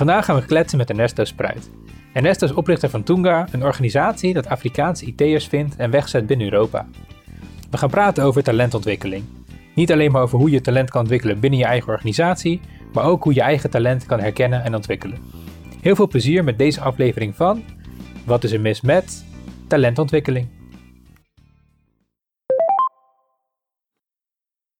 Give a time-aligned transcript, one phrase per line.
[0.00, 1.70] Vandaag gaan we kletsen met Ernesto Spruit.
[2.12, 6.86] Ernesto is oprichter van Tunga, een organisatie dat Afrikaanse IT'ers vindt en wegzet binnen Europa.
[7.70, 9.24] We gaan praten over talentontwikkeling.
[9.74, 12.60] Niet alleen maar over hoe je talent kan ontwikkelen binnen je eigen organisatie,
[12.92, 15.18] maar ook hoe je eigen talent kan herkennen en ontwikkelen.
[15.80, 17.64] Heel veel plezier met deze aflevering van
[18.26, 19.24] Wat is er mis met
[19.68, 20.48] talentontwikkeling?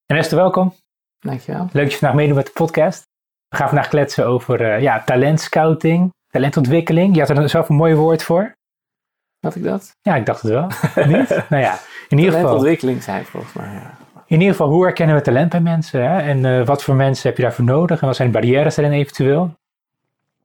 [0.06, 0.74] Ernesto, welkom.
[1.18, 1.68] Dankjewel.
[1.72, 3.09] Leuk dat je vandaag meedoet met de podcast.
[3.50, 7.14] We gaan vandaag kletsen over uh, ja, talentscouting, talentontwikkeling.
[7.14, 8.54] Je had er zelf een mooi woord voor.
[9.40, 9.96] Had ik dat?
[10.02, 10.66] Ja, ik dacht het wel.
[11.16, 11.28] Niet?
[11.48, 11.78] Nou ja,
[12.08, 12.46] in ieder geval.
[12.48, 13.98] Talentontwikkeling ik volgens mij, ja.
[14.26, 16.10] In ieder geval, hoe herkennen we talent bij mensen?
[16.10, 16.18] Hè?
[16.18, 18.00] En uh, wat voor mensen heb je daarvoor nodig?
[18.00, 19.58] En wat zijn de barrières erin eventueel?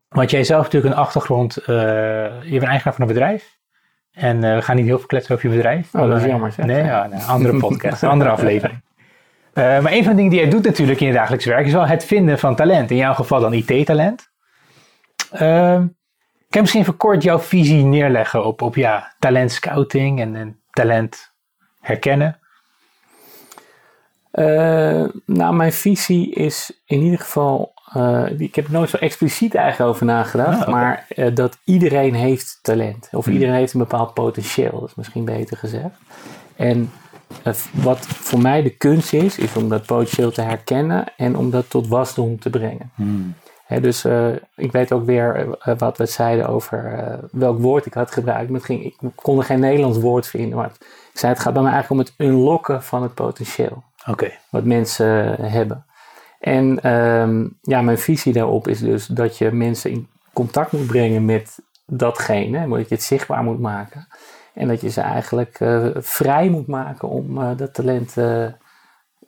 [0.09, 1.66] Want jij zelf natuurlijk een achtergrond, uh,
[2.44, 3.58] je bent eigenaar van een bedrijf.
[4.12, 5.94] En we gaan niet heel veel kletsen over je bedrijf.
[5.94, 6.66] Oh, dat is jammer zeg.
[6.66, 8.81] Nee, ja, nee, andere podcast, andere aflevering.
[9.55, 11.73] Uh, maar een van de dingen die jij doet natuurlijk in je dagelijks werk is
[11.73, 12.91] wel het vinden van talent.
[12.91, 14.30] In jouw geval dan IT-talent.
[15.34, 15.89] Uh, kan
[16.50, 21.33] je misschien even kort jouw visie neerleggen op, op ja, talentscouting en, en talent
[21.80, 22.39] herkennen?
[24.31, 27.73] Uh, nou, mijn visie is in ieder geval,
[28.38, 30.73] ik heb er nooit zo expliciet eigenlijk over nagedacht, oh, okay.
[30.73, 33.09] maar dat iedereen heeft talent.
[33.11, 33.33] Of hmm.
[33.33, 35.98] iedereen heeft een bepaald potentieel, dat is misschien beter gezegd.
[36.56, 36.92] En
[37.72, 41.69] wat voor mij de kunst is, is om dat potentieel te herkennen en om dat
[41.69, 42.92] tot wasdom te brengen.
[42.95, 43.36] Hmm.
[43.66, 47.86] He, dus uh, ik weet ook weer uh, wat we zeiden over uh, welk woord
[47.86, 48.53] ik had gebruikt.
[48.53, 50.72] Het ging, ik kon er geen Nederlands woord vinden, maar
[51.14, 53.83] ik zei het gaat bij mij eigenlijk om het unlocken van het potentieel.
[54.08, 54.39] Okay.
[54.49, 55.86] Wat mensen hebben.
[56.39, 61.25] En um, ja, mijn visie daarop is dus dat je mensen in contact moet brengen
[61.25, 64.08] met datgene, dat je het zichtbaar moet maken.
[64.56, 68.48] En dat je ze eigenlijk uh, vrij moet maken om uh, dat talent uh,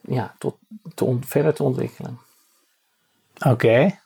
[0.01, 0.57] ja, tot,
[0.93, 2.19] te verder te ontwikkelen.
[3.37, 3.49] Oké.
[3.49, 3.99] Okay.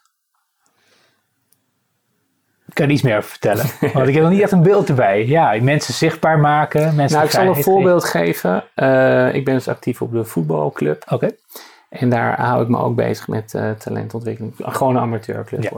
[2.67, 3.65] Ik kan er iets meer over vertellen.
[3.93, 5.25] Want ik heb nog niet echt een beeld erbij.
[5.25, 6.95] Ja, mensen zichtbaar maken.
[6.95, 8.57] Mensen nou, ik zal een voorbeeld geven.
[9.33, 11.03] ik ben dus actief op de voetbalclub.
[11.03, 11.13] Oké.
[11.13, 11.37] Okay.
[11.91, 14.53] En daar hou ik me ook bezig met talentontwikkeling.
[14.57, 15.63] Gewoon een amateurclub.
[15.63, 15.71] Ja.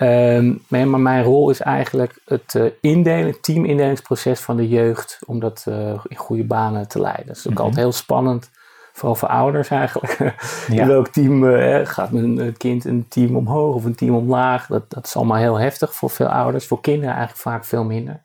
[0.00, 5.64] Um, maar mijn rol is eigenlijk het uh, indelen, teamindelingsproces van de jeugd, om dat
[5.68, 7.26] uh, in goede banen te leiden.
[7.26, 7.66] Dat is ook mm -hmm.
[7.66, 8.50] altijd heel spannend,
[8.92, 10.34] vooral voor ouders eigenlijk.
[10.68, 10.86] Ja.
[10.94, 11.44] welk team
[11.86, 14.66] gaat mijn kind een team omhoog of een team omlaag?
[14.66, 18.22] Dat, dat is allemaal heel heftig voor veel ouders, voor kinderen eigenlijk vaak veel minder.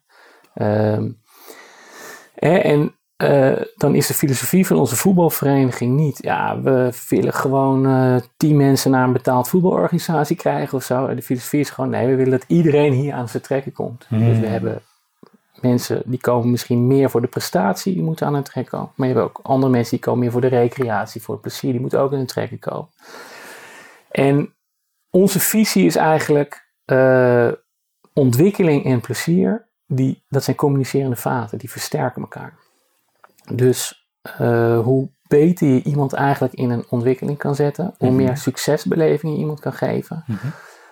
[0.61, 1.17] Um,
[2.39, 6.17] en uh, dan is de filosofie van onze voetbalvereniging niet.
[6.21, 11.15] Ja, we willen gewoon uh, tien mensen naar een betaald voetbalorganisatie krijgen of zo.
[11.15, 14.05] De filosofie is gewoon: nee, we willen dat iedereen hier aan zijn trekken komt.
[14.07, 14.19] Hmm.
[14.19, 14.81] Dus we hebben
[15.61, 18.91] mensen die komen misschien meer voor de prestatie, die moeten aan hun trek komen.
[18.95, 21.71] Maar je hebt ook andere mensen die komen meer voor de recreatie, voor het plezier,
[21.71, 22.89] die moeten ook aan hun trekken komen.
[24.11, 24.53] En
[25.09, 27.51] onze visie is eigenlijk uh,
[28.13, 32.57] ontwikkeling en plezier, die, dat zijn communicerende vaten, die versterken elkaar.
[33.53, 34.07] Dus
[34.41, 38.17] uh, hoe beter je iemand eigenlijk in een ontwikkeling kan zetten, hoe Mhm.
[38.17, 40.47] meer succesbeleving je iemand kan geven, Mhm.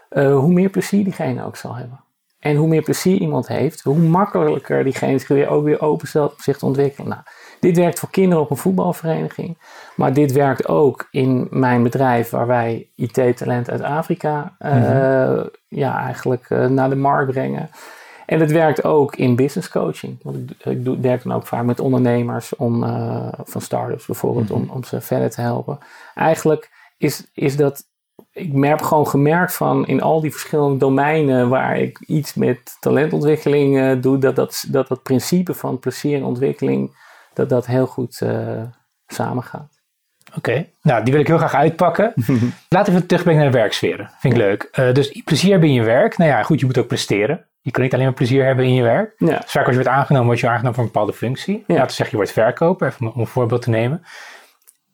[0.10, 2.00] uh, hoe meer plezier diegene ook zal hebben.
[2.40, 6.40] En hoe meer plezier iemand heeft, hoe makkelijker diegene zich weer ook weer openstelt om
[6.40, 7.10] zich te ontwikkelen.
[7.10, 7.22] Nou,
[7.60, 9.58] dit werkt voor kinderen op een voetbalvereniging,
[9.96, 15.46] maar dit werkt ook in mijn bedrijf waar wij IT-talent uit Afrika uh, Mhm.
[15.68, 17.70] ja, eigenlijk naar de markt brengen.
[18.26, 20.18] En het werkt ook in business coaching.
[20.24, 24.50] Want ik, ik doe, werk dan ook vaak met ondernemers om, uh, van start-ups bijvoorbeeld,
[24.50, 24.60] Mhm.
[24.60, 25.78] om, om ze verder te helpen.
[26.16, 27.84] Eigenlijk is, is dat,
[28.32, 33.78] ik heb gewoon gemerkt van in al die verschillende domeinen waar ik iets met talentontwikkeling
[33.78, 36.98] uh, doe, dat dat, dat dat principe van plezier en ontwikkeling,
[37.34, 38.62] dat dat heel goed uh,
[39.08, 39.74] samengaat.
[40.28, 40.74] Oké, okay.
[40.82, 42.14] nou die wil ik heel graag uitpakken.
[42.70, 44.10] Laten we terugbrengen naar de werksferen.
[44.20, 44.70] Vind ik leuk.
[44.80, 46.18] Uh, dus plezier in je werk.
[46.18, 47.46] Nou ja, goed, je moet ook presteren.
[47.66, 49.14] Je kan niet alleen maar plezier hebben in je werk.
[49.18, 49.40] Ja.
[49.40, 51.64] Dus vaak als je wordt aangenomen, word je aangenomen voor een bepaalde functie.
[51.68, 51.74] Ja.
[51.74, 54.06] Laten we zeggen, je wordt verkoper, even om een voorbeeld te nemen.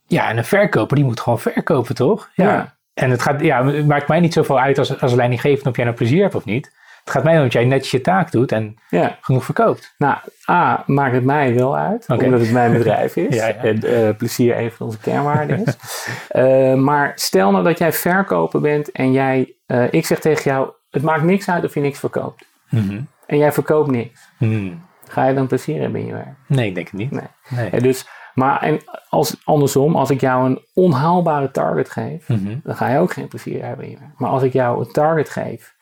[0.08, 2.30] Ja, en een verkoper, die moet gewoon verkopen, toch?
[2.34, 2.76] Ja.
[2.94, 5.86] En het, gaat, ja, het maakt mij niet zoveel uit als, als leidinggevende of jij
[5.86, 6.72] nou plezier hebt of niet.
[7.04, 9.18] Het gaat mij om dat jij netjes je taak doet en ja.
[9.22, 9.94] genoeg verkoopt.
[9.98, 10.18] Nou,
[10.50, 13.36] A, maakt het mij wel uit, omdat het mijn bedrijf is.
[13.42, 13.56] Ja, ja.
[13.56, 15.76] En eh, plezier een van onze kernwaarden is.
[16.28, 20.70] Eh, maar stel nou dat jij verkoper bent en jij, eh, ik zeg tegen jou,
[20.90, 22.46] het maakt niks uit of je niks verkoopt.
[22.72, 23.02] Mhm.
[23.26, 24.30] En jij verkoopt niks.
[24.38, 24.74] Mhm.
[25.08, 26.36] Ga je dan plezier hebben in je werk?
[26.48, 27.12] Nee, ik denk het niet.
[27.50, 27.82] Nee.
[27.82, 28.80] Dus, maar en
[29.10, 32.58] als, andersom, als ik jou een onhaalbare target geef, Mhm.
[32.64, 34.18] dan ga je ook geen plezier hebben in je werk.
[34.20, 35.76] Maar als ik jou een target geef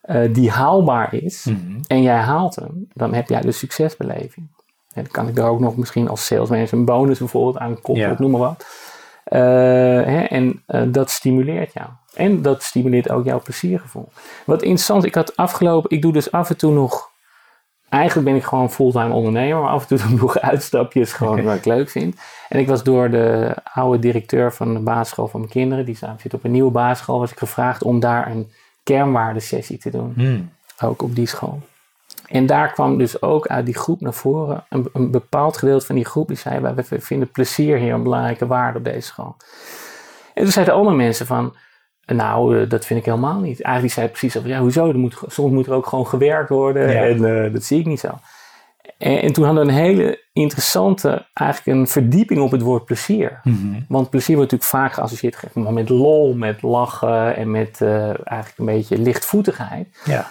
[0.00, 1.46] eh, die haalbaar is
[1.86, 4.52] en jij haalt hem, dan heb jij de succesbeleving.
[4.92, 8.10] En dan kan ik daar ook nog misschien als salesmanager een bonus bijvoorbeeld aan koppelen,
[8.10, 8.16] Ja.
[8.18, 8.66] noem maar wat.
[9.24, 10.62] Hè, en
[10.92, 11.86] dat stimuleert jou.
[12.14, 14.08] En dat stimuleert ook jouw pleziergevoel.
[14.46, 17.12] Wat interessant, ik had afgelopen, ik doe dus af en toe nog
[17.88, 21.42] eigenlijk ben ik gewoon fulltime ondernemer, maar af en toe doe ik nog uitstapjes gewoon
[21.42, 22.16] wat ik leuk vind.
[22.48, 26.34] En ik was door de oude directeur van de basisschool van mijn kinderen, die zit
[26.34, 28.50] op een nieuwe basisschool, was ik gevraagd om daar een
[28.82, 30.12] kernwaardesessie te doen.
[30.16, 30.50] Hmm.
[30.80, 31.60] Ook op die school.
[32.26, 35.94] En daar kwam dus ook uit die groep naar voren, een, een bepaald gedeelte van
[35.94, 39.36] die groep, die zei, wij vinden plezier hier een belangrijke waarde op deze school.
[40.34, 41.54] En toen zeiden andere mensen van,
[42.06, 43.62] nou, eh, dat vind ik helemaal niet.
[43.62, 44.88] Eigenlijk zei hij precies over, ja, hoezo?
[44.88, 48.00] Er moet, soms moet er ook gewoon gewerkt worden en uh, dat zie ik niet
[48.00, 48.10] zo.
[48.98, 53.40] En, en, toen hadden we een hele interessante, eigenlijk een verdieping op het woord plezier.
[53.42, 53.80] Mhm.
[53.88, 58.64] Want plezier wordt natuurlijk vaak geassocieerd met lol, met lachen en met uh, eigenlijk een
[58.64, 60.00] beetje lichtvoetigheid.
[60.04, 60.30] Ja.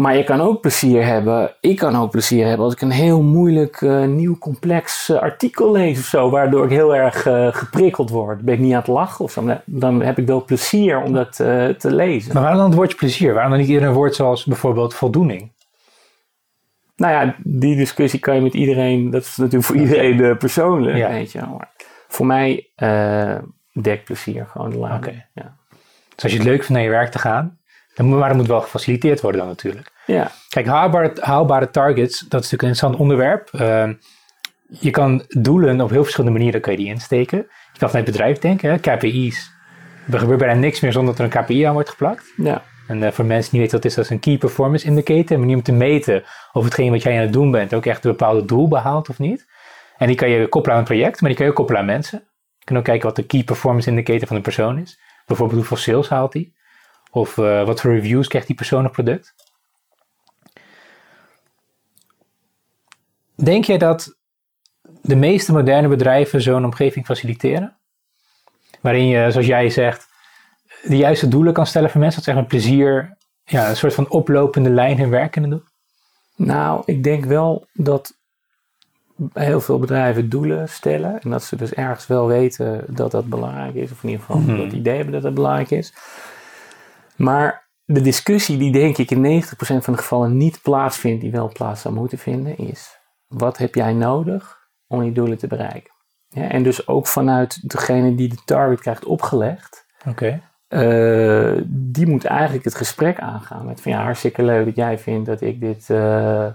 [0.00, 1.54] Maar je kan ook plezier hebben.
[1.60, 5.72] Ik kan ook plezier hebben als ik een heel moeilijk, uh, nieuw, complex uh, artikel
[5.72, 6.30] lees of zo.
[6.30, 8.40] Waardoor ik heel erg uh, geprikkeld word.
[8.40, 9.60] Ben ik niet aan het lachen of zo.
[9.64, 12.32] Dan heb ik wel plezier om dat te lezen.
[12.32, 13.32] Maar waarom dan het woordje plezier?
[13.32, 15.50] Waarom dan niet eerder een woord zoals bijvoorbeeld voldoening?
[16.96, 19.10] Nou ja, die discussie kan je met iedereen.
[19.10, 20.96] Dat is natuurlijk voor iedereen persoonlijk.
[20.96, 21.08] Ja.
[21.08, 21.38] Weet je.
[21.38, 21.70] Maar
[22.08, 22.66] voor mij
[23.72, 24.76] dekt plezier gewoon de.
[24.78, 25.26] Okay.
[25.34, 25.56] Ja.
[26.14, 27.58] Dus als je het leuk vindt naar je werk te gaan,
[28.04, 29.90] maar dat moet wel gefaciliteerd worden dan natuurlijk.
[30.06, 30.30] Ja.
[30.48, 33.50] Kijk, haalbare, haalbare targets, dat is natuurlijk een interessant onderwerp.
[33.52, 33.88] Uh,
[34.80, 37.38] je kan doelen op heel verschillende manieren kan je die insteken.
[37.72, 39.50] Je kan vanuit bedrijf denken, hè, KPI's.
[40.10, 42.32] Er gebeurt bijna niks meer zonder dat er een KPI aan wordt geplakt.
[42.36, 42.62] Ja.
[42.86, 45.32] En uh, voor mensen die weten wat is, dat is een Key Performance Indicator.
[45.32, 48.04] Een manier om te meten of hetgeen wat jij aan het doen bent ook echt
[48.04, 49.46] een bepaald doel behaalt of niet.
[49.96, 51.86] En die kan je koppelen aan een project, maar die kan je ook koppelen aan
[51.86, 52.18] mensen.
[52.58, 55.00] Je kan ook kijken wat de Key Performance Indicator van een persoon is.
[55.26, 56.52] Bijvoorbeeld hoeveel sales haalt hij.
[57.10, 59.34] Of uh, wat voor reviews krijgt die persoon op product?
[63.34, 64.16] Denk jij dat
[65.02, 67.76] de meeste moderne bedrijven zo'n omgeving faciliteren?
[68.80, 70.08] Waarin je, zoals jij zegt,
[70.82, 72.22] de juiste doelen kan stellen voor mensen.
[72.22, 75.64] Dat ze met plezier ja, een soort van oplopende lijn hun werk kunnen doen?
[76.36, 78.18] Nou, ik denk wel dat
[79.32, 81.20] heel veel bedrijven doelen stellen.
[81.20, 83.90] En dat ze dus ergens wel weten dat dat belangrijk is.
[83.90, 85.92] Of in ieder geval mm dat idee hebben dat dat belangrijk is.
[87.20, 91.48] Maar de discussie die denk ik in 90% van de gevallen niet plaatsvindt, die wel
[91.52, 95.92] plaats zou moeten vinden, is wat heb jij nodig om die doelen te bereiken?
[96.28, 100.42] Ja, en dus ook vanuit degene die de target krijgt opgelegd, okay.
[100.68, 105.26] Uh, die moet eigenlijk het gesprek aangaan met van ja, hartstikke leuk dat jij vindt
[105.26, 106.46] dat ik dit uh,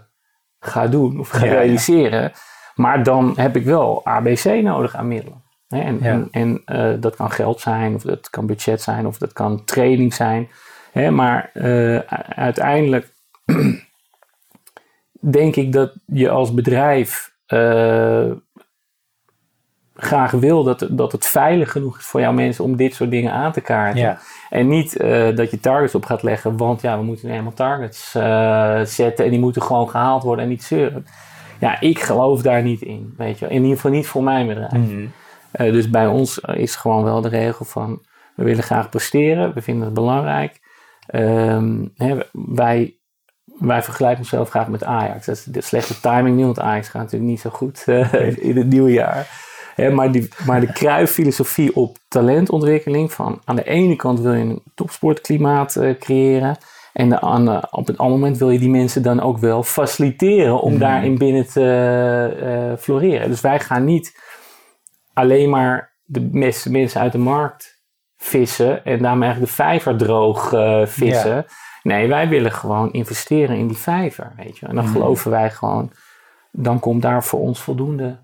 [0.60, 2.32] ga doen of ga realiseren.
[2.76, 5.44] Maar dan heb ik wel ABC nodig aan middelen.
[5.68, 9.34] En, en, en uh, dat kan geld zijn, of dat kan budget zijn, of dat
[9.34, 10.50] kan training zijn.
[10.92, 13.14] Hè, maar uh, uiteindelijk
[15.40, 18.32] denk ik dat je als bedrijf uh,
[19.96, 23.32] graag wil dat, dat het veilig genoeg is voor jouw mensen om dit soort dingen
[23.32, 24.02] aan te kaarten.
[24.02, 24.20] Ja.
[24.50, 24.98] En niet
[25.36, 28.12] dat je targets op gaat leggen, want ja, we moeten helemaal targets
[28.96, 31.06] zetten en die moeten gewoon gehaald worden en niet zeuren.
[31.60, 34.74] Ja, ik geloof daar niet in, weet je In ieder geval niet voor mijn bedrijf.
[34.74, 35.12] Mm
[35.57, 38.06] uh, dus bij ons is gewoon wel de regel van
[38.36, 40.60] we willen graag presteren, we vinden het belangrijk.
[41.16, 42.98] Um, hè, wij,
[43.44, 45.25] wij vergelijken onszelf graag met Ajax.
[45.25, 48.13] Dat is de slechte timing nu, want Ajax gaat natuurlijk niet zo goed uh,
[48.50, 49.28] in het nieuwe jaar.
[49.75, 54.44] Hè, maar, die, maar de kruiffilosofie op talentontwikkeling, van aan de ene kant wil je
[54.44, 56.57] een topsportklimaat uh, creëren.
[56.94, 60.62] En de, aan, op het andere moment wil je die mensen dan ook wel faciliteren
[60.62, 60.80] om mm.
[60.80, 63.30] daarin binnen te floreren.
[63.30, 64.14] Dus wij gaan niet
[65.16, 67.84] alleen maar de meeste mensen uit de markt
[68.18, 71.45] vissen en daarmee eigenlijk de vijver droog uh, vissen.
[71.84, 74.66] Nee, wij willen gewoon investeren in die vijver, weet je.
[74.66, 74.94] En dan mhm.
[74.94, 75.92] geloven wij gewoon,
[76.52, 78.18] dan komt daar voor ons voldoende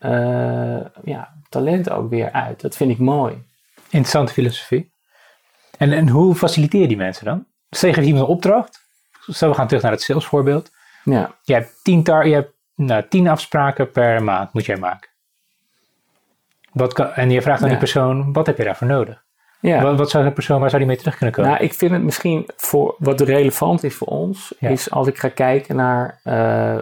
[0.00, 2.60] uh, ja, talent ook weer uit.
[2.60, 3.42] Dat vind ik mooi.
[3.84, 4.92] Interessante filosofie.
[5.78, 7.46] En, en hoe faciliteer je die mensen dan?
[7.68, 8.80] Je geeft iemand een opdracht.
[9.26, 10.70] Stel we gaan terug naar het salesvoorbeeld.
[11.04, 11.34] Ja.
[11.42, 15.09] Je hebt tien, tar je hebt, nou, tien afspraken per maand moet jij maken.
[16.72, 19.22] Wat kan, en je vraagt aan die persoon, wat heb je daarvoor nodig?
[19.60, 19.82] Ja.
[19.82, 21.50] Wat, wat, zou een persoon, waar zou die mee terug kunnen komen?
[21.50, 25.28] Nou, ik vind het misschien voor wat relevant is voor ons, is als ik ga
[25.28, 26.76] kijken naar uh,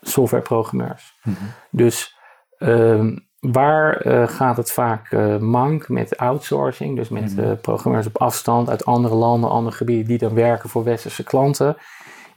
[0.00, 1.14] softwareprogrammeurs.
[1.22, 1.36] Mhm.
[1.70, 2.16] Dus
[2.58, 8.18] ehm, waar uh, gaat het vaak uh, mank met outsourcing, dus met mm programmeurs op
[8.18, 11.76] afstand uit andere landen, andere gebieden, die dan werken voor westerse klanten?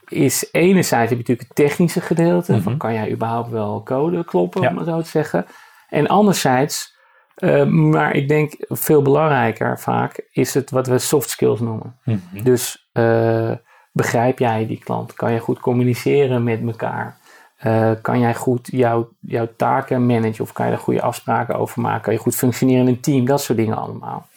[0.08, 2.62] Is enerzijds heb je natuurlijk het technische gedeelte, mhm.
[2.62, 5.46] van kan jij überhaupt wel code kloppen, om het zo te zeggen.
[5.92, 6.98] En anderzijds,
[7.38, 11.96] uh, maar ik denk veel belangrijker vaak, is het wat we soft skills noemen.
[12.04, 12.44] Mhm.
[12.44, 13.52] Dus uh,
[13.92, 15.14] begrijp jij die klant?
[15.14, 17.18] Kan je goed communiceren met elkaar?
[17.64, 21.82] Uh, kan jij goed jouw, jouw taken managen of kan je er goede afspraken over
[21.82, 22.02] maken?
[22.02, 23.26] Kan je goed functioneren in een team?
[23.26, 24.28] Dat soort dingen allemaal.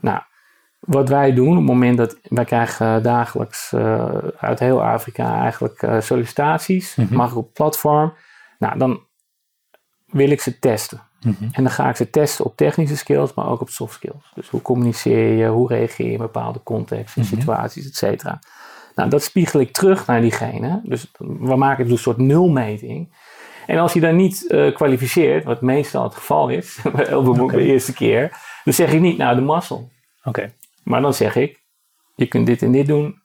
[0.00, 0.20] Nou,
[0.78, 3.74] wat wij doen op het moment dat wij krijgen dagelijks
[4.38, 7.16] uit heel Afrika eigenlijk sollicitaties, mm -hmm.
[7.16, 8.14] mag ik op platform.
[8.58, 9.00] Nou, dan
[10.12, 11.00] wil ik ze testen.
[11.20, 11.48] Mm -hmm.
[11.52, 14.32] En dan ga ik ze testen op technische skills, maar ook op soft skills.
[14.34, 17.38] Dus hoe communiceer je, hoe reageer je in bepaalde contexten, mm -hmm.
[17.38, 18.38] situaties, et cetera.
[18.94, 20.80] Nou, dat spiegel ik terug naar diegene.
[20.84, 23.14] Dus we maken dus een soort nulmeting.
[23.66, 26.78] En als je dan niet uh, kwalificeert, wat meestal het geval is,
[27.12, 27.46] okay.
[27.46, 29.90] de eerste keer, dan zeg ik niet, nou, de mazzel.
[30.18, 30.28] Oké.
[30.28, 30.54] Okay.
[30.82, 31.60] Maar dan zeg ik,
[32.14, 33.22] je kunt dit en dit doen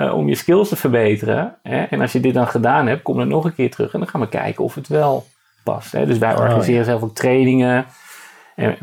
[0.00, 1.58] uh, om je skills te verbeteren.
[1.62, 1.82] Hè?
[1.82, 4.08] En als je dit dan gedaan hebt, kom dan nog een keer terug en dan
[4.08, 5.26] gaan we kijken of het wel
[5.62, 5.92] past.
[5.92, 6.06] Hè?
[6.06, 6.92] Dus wij organiseren oh, ja.
[6.92, 7.86] zelf ook trainingen.
[8.56, 8.76] En,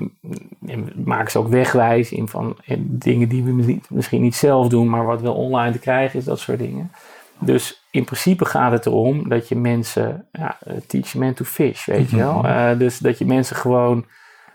[0.68, 5.06] en maken ze ook wegwijs in van dingen die we misschien niet zelf doen, maar
[5.06, 6.92] wat wel online te krijgen is, dat soort dingen.
[7.40, 10.58] Dus in principe gaat het erom dat je mensen, ja,
[10.88, 12.46] teach men to fish, weet je wel.
[12.46, 14.06] Uh, dus dat je mensen gewoon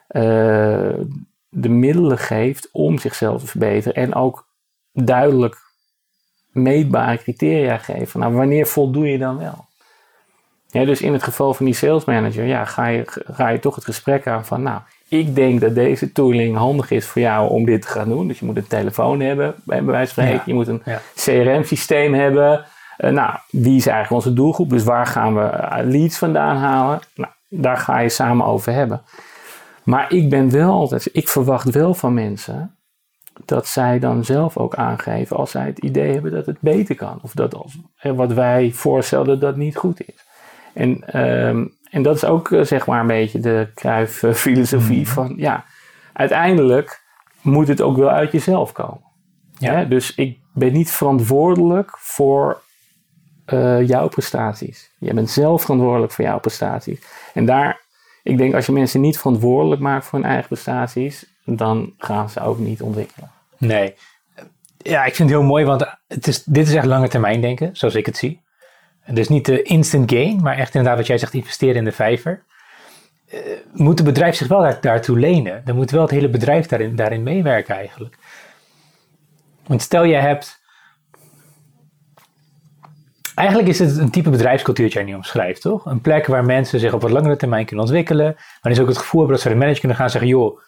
[0.08, 0.22] uh,
[1.48, 4.48] de middelen geeft om zichzelf te verbeteren en ook
[4.92, 5.56] duidelijk
[6.50, 8.20] meetbare criteria geven.
[8.20, 9.66] Nou, wanneer voldoe je dan wel?
[10.74, 13.74] Ja, dus in het geval van die sales manager, ja, ga, je, ga je toch
[13.74, 17.64] het gesprek aan van, nou, ik denk dat deze tooling handig is voor jou om
[17.64, 18.28] dit te gaan doen.
[18.28, 20.26] Dus je moet een telefoon hebben, bij wijze van.
[20.26, 20.42] Ja.
[20.46, 21.00] Je moet een ja.
[21.14, 22.64] CRM-systeem hebben.
[22.98, 24.70] Uh, nou, wie is eigenlijk onze doelgroep?
[24.70, 27.00] Dus waar gaan we leads vandaan halen?
[27.14, 29.02] Nou, daar ga je samen over hebben.
[29.82, 32.76] Maar ik ben wel altijd, ik verwacht wel van mensen
[33.44, 37.18] dat zij dan zelf ook aangeven als zij het idee hebben dat het beter kan.
[37.22, 40.23] Of dat als, wat wij voorstelden dat niet goed is.
[40.74, 45.06] En um, en dat is ook uh, zeg maar een beetje de Kruif-filosofie mm.
[45.06, 45.64] van ja,
[46.12, 47.02] uiteindelijk
[47.40, 49.00] moet het ook wel uit jezelf komen.
[49.58, 49.84] Ja.
[49.84, 52.62] Dus ik ben niet verantwoordelijk voor
[53.52, 54.90] uh, jouw prestaties.
[54.98, 57.00] Jij bent zelf verantwoordelijk voor jouw prestaties.
[57.34, 57.80] En daar,
[58.22, 62.40] ik denk als je mensen niet verantwoordelijk maakt voor hun eigen prestaties, dan gaan ze
[62.40, 63.30] ook niet ontwikkelen.
[63.58, 63.94] Nee.
[64.76, 67.76] Ja, ik vind het heel mooi, want het is, dit is echt lange termijn denken,
[67.76, 68.43] zoals ik het zie.
[69.06, 72.42] Dus niet de instant gain, maar echt inderdaad wat jij zegt, investeren in de vijver.
[73.34, 73.40] Uh,
[73.72, 75.62] moet het bedrijf zich wel daar, daartoe lenen?
[75.64, 78.18] Dan moet wel het hele bedrijf daarin, daarin meewerken eigenlijk.
[79.66, 80.62] Want stel jij hebt...
[83.34, 85.86] Eigenlijk is het een type bedrijfscultuur dat jij nu omschrijft, toch?
[85.86, 88.36] Een plek waar mensen zich op wat langere termijn kunnen ontwikkelen.
[88.60, 90.30] Waar ze ook het gevoel dat ze de manager kunnen gaan zeggen...
[90.30, 90.60] joh,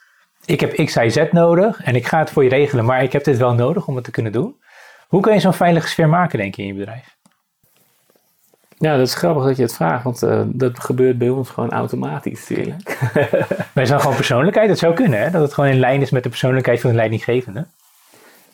[0.44, 3.12] ik heb X, Y, Z nodig en ik ga het voor je regelen, maar ik
[3.12, 4.60] heb dit wel nodig om het te kunnen doen.
[5.08, 7.15] Hoe kun je zo'n veilige sfeer maken, denk je, in je bedrijf?
[8.78, 11.70] Ja, dat is grappig dat je het vraagt, want uh, dat gebeurt bij ons gewoon
[11.70, 12.98] automatisch natuurlijk.
[13.74, 15.30] Wij zijn gewoon persoonlijkheid, dat zou kunnen, hè?
[15.30, 17.66] dat het gewoon in lijn is met de persoonlijkheid van de leidinggevende.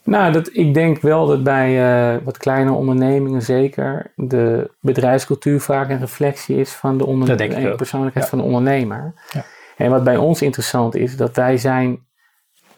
[0.05, 1.71] Nou, dat, ik denk wel dat bij
[2.15, 8.25] uh, wat kleine ondernemingen zeker de bedrijfscultuur vaak een reflectie is van de, de persoonlijkheid
[8.25, 8.31] ja.
[8.31, 9.15] van de ondernemer.
[9.31, 9.45] Ja.
[9.77, 11.99] En wat bij ons interessant is, dat wij zijn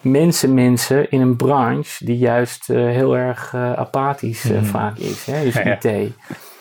[0.00, 4.64] mensen, mensen in een branche die juist uh, heel erg apathisch mm.
[4.64, 5.26] vaak is.
[5.26, 5.42] Hè?
[5.42, 6.12] Dus IT.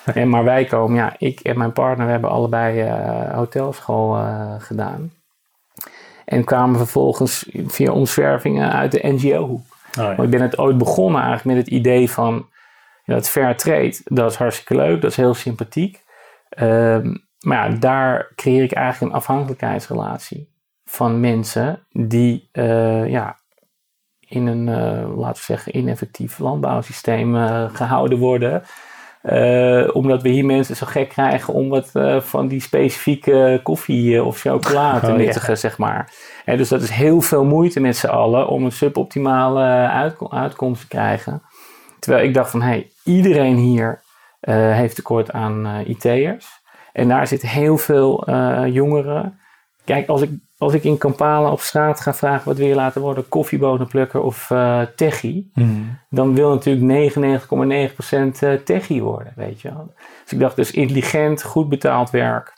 [0.14, 5.12] en, maar wij komen, ja, ik en mijn partner hebben allebei uh, hotelschool uh, gedaan.
[6.26, 9.66] En kwamen vervolgens via omzwervingen uit de NGO-hoek.
[10.00, 10.24] Oh, ja.
[10.24, 12.50] Ik ben het ooit begonnen eigenlijk met het idee van
[13.04, 13.96] ja, het fair trade.
[14.04, 16.04] Dat is hartstikke leuk, dat is heel sympathiek.
[16.60, 20.52] Um, maar ja, daar creëer ik eigenlijk een afhankelijkheidsrelatie
[20.86, 23.40] van mensen die uh, ja,
[24.20, 24.66] in een,
[25.16, 27.36] laten we zeggen, ineffectief landbouwsysteem
[27.70, 28.64] gehouden worden.
[29.24, 34.14] Uh, omdat we hier mensen zo gek krijgen om wat uh, van die specifieke koffie
[34.14, 35.56] uh, of chocola te oh, nuttigen, ja.
[35.56, 36.14] zeg maar.
[36.46, 40.82] En dus dat is heel veel moeite met z'n allen om een suboptimale uitkom uitkomst
[40.82, 41.42] te krijgen.
[42.00, 44.02] Terwijl ik dacht van, hé, hey, iedereen hier
[44.50, 46.48] heeft tekort aan IT'ers.
[46.94, 48.32] En daar zitten heel veel
[48.66, 49.40] jongeren.
[49.86, 50.30] Kijk, als ik
[50.64, 54.50] als ik in Kampala op straat ga vragen wat wil je laten worden, koffiebonenplukker of
[54.50, 56.00] uh, techie, mm.
[56.10, 59.94] dan wil natuurlijk 99,9% uh, techie worden, weet je wel.
[60.24, 62.58] Dus ik dacht dus intelligent, goed betaald werk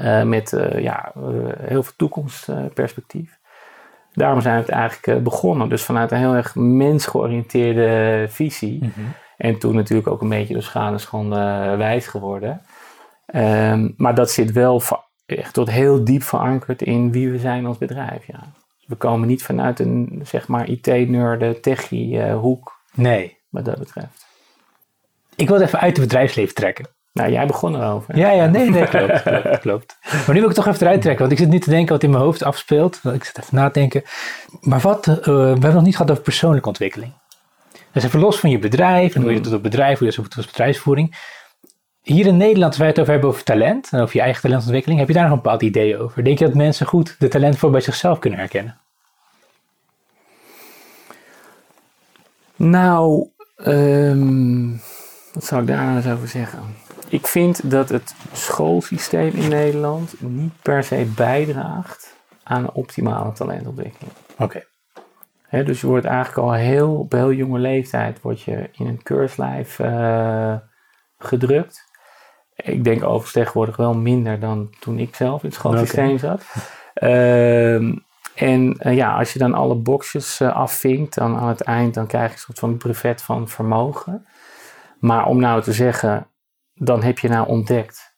[0.00, 1.12] uh, met uh, ja,
[1.58, 3.38] heel veel toekomstperspectief.
[4.12, 5.68] Daarom zijn we het eigenlijk begonnen.
[5.68, 8.78] Dus vanuit een heel erg mensgeoriënteerde visie.
[8.82, 9.12] Mm -hmm.
[9.36, 12.62] En toen natuurlijk ook een beetje door schade schande wijs geworden.
[13.34, 14.80] Um, maar dat zit wel
[15.38, 18.26] echt tot heel diep verankerd in wie we zijn als bedrijf.
[18.26, 18.40] Ja.
[18.86, 22.80] We komen niet vanuit een zeg maar IT-nerd, techie-hoek.
[22.94, 23.38] nee.
[23.48, 24.26] Wat dat betreft.
[25.36, 26.86] Ik wil het even uit het bedrijfsleven trekken.
[27.12, 28.16] Nou, jij begon erover.
[28.16, 29.96] Ja, ja, nee, nee, klopt, klopt, klopt.
[30.02, 32.02] Maar nu wil ik toch even eruit trekken, want ik zit nu te denken wat
[32.02, 33.00] in mijn hoofd afspeelt.
[33.12, 34.02] Ik zit even na te denken.
[34.60, 37.12] Maar wat, uh, we hebben nog niet gehad over persoonlijke ontwikkeling.
[37.92, 40.14] Dus even los van je bedrijf en hoe je het doet op bedrijf, hoe je
[40.14, 41.16] dat doet als bedrijfsvoering.
[42.02, 45.00] Hier in Nederland, als wij het over hebben over talent en over je eigen talentontwikkeling,
[45.00, 46.24] heb je daar nog een bepaald idee over?
[46.24, 48.78] Denk je dat mensen goed de talent voor bij zichzelf kunnen herkennen?
[52.56, 54.70] Nou, ehm,
[55.32, 56.60] wat zou ik daar nou eens over zeggen?
[57.08, 64.12] Ik vind dat het schoolsysteem in Nederland niet per se bijdraagt aan een optimale talentontwikkeling.
[64.38, 64.64] Oké.
[65.50, 69.78] dus je wordt eigenlijk al heel, op heel jonge leeftijd word je in een keurslijf
[69.78, 70.54] uh,
[71.18, 71.89] gedrukt.
[72.62, 76.44] Ik denk overigens tegenwoordig wel minder dan toen ik zelf in het schoolsysteem zat.
[76.94, 77.92] Ehm,
[78.34, 82.06] en eh, ja, als je dan alle boxjes uh, afvinkt, dan aan het eind dan
[82.06, 84.26] krijg je een soort van brevet van vermogen.
[84.98, 86.26] Maar om nou te zeggen,
[86.74, 88.10] dan heb je nou ontdekt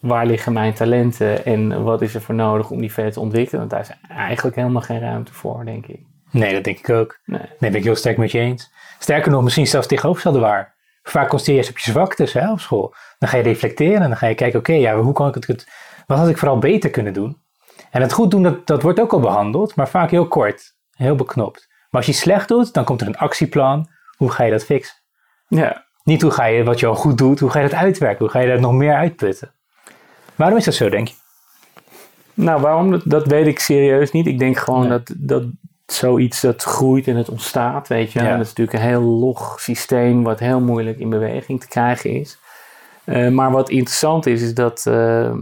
[0.00, 3.58] waar liggen mijn talenten en wat is er voor nodig om die verder te ontwikkelen.
[3.58, 6.00] Want daar is eigenlijk helemaal geen ruimte voor, denk ik.
[6.30, 7.18] Nee, dat denk ik ook.
[7.24, 8.72] Nee, nee ben ik heel sterk met je eens.
[8.98, 10.74] Sterker nog, misschien zelfs tegenovergestelde waar.
[11.02, 12.94] Vaak concentreer je op je zwaktes hè, op school.
[13.18, 15.68] Dan ga je reflecteren en dan ga je kijken, oké, ja, hoe kan ik het,
[16.06, 17.42] wat had ik vooral beter kunnen doen?
[17.90, 21.14] En het goed doen, dat, dat wordt ook al behandeld, maar vaak heel kort, heel
[21.14, 21.68] beknopt.
[21.68, 23.88] Maar als je slecht doet, dan komt er een actieplan.
[24.16, 24.96] Hoe ga je dat fixen?
[25.48, 25.86] Ja.
[26.04, 28.18] Niet hoe ga je wat je al goed doet, hoe ga je dat uitwerken?
[28.18, 29.54] Hoe ga je daar nog meer uitputten?
[30.34, 31.14] Waarom is dat zo, denk je?
[32.34, 33.00] Nou, waarom?
[33.04, 34.26] Dat, weet ik serieus niet.
[34.26, 35.44] Ik denk gewoon dat, dat
[35.86, 38.22] zoiets dat groeit en het ontstaat, weet je.
[38.22, 38.30] Ja.
[38.30, 42.38] dat is natuurlijk een heel log systeem wat heel moeilijk in beweging te krijgen is.
[43.08, 45.32] Uh, maar wat interessant is, is dat uh,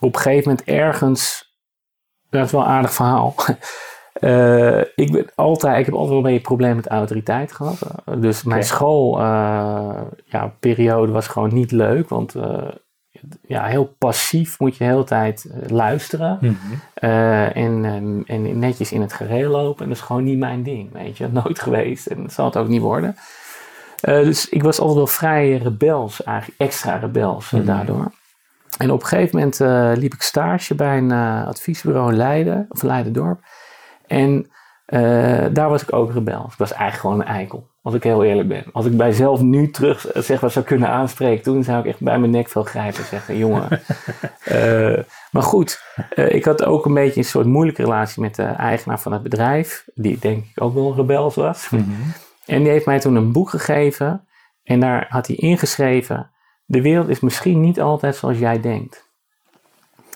[0.00, 1.52] op een gegeven moment ergens,
[2.30, 3.34] dat is wel een aardig verhaal.
[4.20, 7.78] Uh, ik, ben altijd, ik heb altijd wel een beetje een probleem met autoriteit gehad.
[8.18, 8.70] dus mijn okay.
[8.70, 12.34] schoolperiode ja, was gewoon niet leuk, want
[13.46, 16.38] ja, heel passief moet je de hele tijd luisteren.
[16.40, 16.80] Mm -hmm.
[17.10, 19.82] uh, en, um, en netjes in het gereel lopen.
[19.82, 21.28] En dat is gewoon niet mijn ding, weet je.
[21.28, 23.16] Nooit geweest en dat zal het ook niet worden.
[24.02, 27.68] Uh, dus ik was altijd wel vrij rebels, eigenlijk extra rebels mm -hmm.
[27.68, 28.12] daardoor.
[28.78, 31.12] En op een gegeven moment uh, liep ik stage bij een
[31.46, 33.40] adviesbureau in Leiden, of Leiden-dorp.
[34.06, 34.50] En
[35.52, 36.52] daar was ik ook rebels.
[36.52, 37.70] Ik was eigenlijk gewoon een eikel.
[37.82, 38.64] Als ik heel eerlijk ben.
[38.72, 42.00] Als ik bij zelf nu terug zeg wat zou kunnen aanspreken, toen zou ik echt
[42.00, 43.68] bij mijn nek veel grijpen en zeggen: jongen.
[45.32, 45.82] maar goed,
[46.14, 49.84] ik had ook een beetje een soort moeilijke relatie met de eigenaar van het bedrijf,
[49.94, 51.70] die denk ik ook wel rebels was.
[51.70, 52.12] Mm -hmm.
[52.44, 54.28] En die heeft mij toen een boek gegeven
[54.62, 56.30] en daar had hij ingeschreven:
[56.64, 59.10] De wereld is misschien niet altijd zoals jij denkt.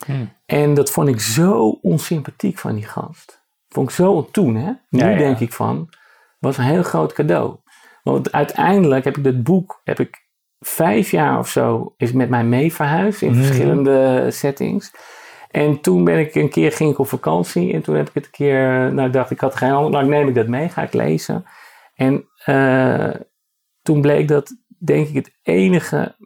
[0.06, 0.32] Mm.
[0.46, 3.44] En dat vond ik zo onsympathiek van die gast.
[3.68, 4.72] Vond ik zo toen, hè?
[4.90, 5.16] Nu ja, ja.
[5.16, 5.90] denk ik van
[6.38, 7.56] was een heel groot cadeau.
[8.02, 10.24] Want uiteindelijk heb ik dit boek, heb ik
[10.58, 13.42] vijf jaar of zo, is met mij mee verhuisd in mm.
[13.42, 14.92] verschillende settings.
[15.50, 18.24] En toen ben ik een keer, ging ik op vakantie en toen heb ik het
[18.24, 20.92] een keer, nou dacht ik had geen ander, nou neem ik dat mee, ga ik
[20.92, 21.44] lezen.
[21.96, 23.14] En uh,
[23.82, 26.16] toen bleek dat, denk ik, het enige,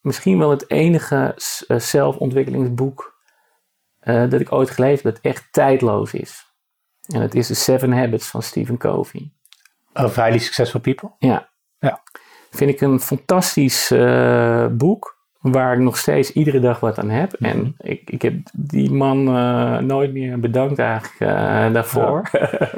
[0.00, 1.34] misschien wel het enige
[1.68, 3.18] uh, zelfontwikkelingsboek
[4.02, 6.52] uh, dat ik ooit gelezen heb, dat echt tijdloos is.
[7.08, 9.32] En dat is The Seven Habits van Stephen Covey.
[9.92, 11.10] Of Highly Successful People?
[11.18, 11.50] Ja.
[11.78, 12.02] ja.
[12.50, 15.12] Vind ik een fantastisch uh, boek.
[15.40, 17.34] Waar ik nog steeds iedere dag wat aan heb.
[17.38, 17.60] Mm -hmm.
[17.60, 22.28] En ik, ik heb die man uh, nooit meer bedankt eigenlijk uh, daarvoor.
[22.32, 22.70] Ja.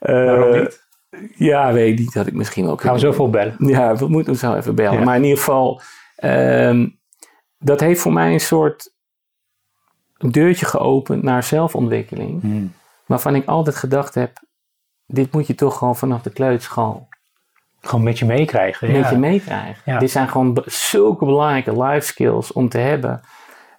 [0.24, 0.88] Waarom niet?
[1.34, 2.12] Ja, weet ik niet.
[2.12, 3.54] Dat ik misschien wel Gaan we zo vol bellen?
[3.58, 4.98] Ja, we moeten hem zo even bellen.
[4.98, 5.04] Ja.
[5.04, 5.80] Maar in ieder geval,
[6.24, 6.98] um,
[7.58, 8.92] dat heeft voor mij een soort
[10.16, 12.42] deurtje geopend naar zelfontwikkeling.
[12.42, 12.72] Mm.
[13.06, 14.38] Waarvan ik altijd gedacht heb,
[15.06, 17.08] dit moet je toch gewoon vanaf de kleuterschool.
[17.80, 18.92] Gewoon met je meekrijgen.
[18.92, 19.10] Met ja.
[19.10, 19.82] je meekrijgen.
[19.84, 19.98] Ja.
[19.98, 23.20] Dit zijn gewoon zulke belangrijke life skills om te hebben.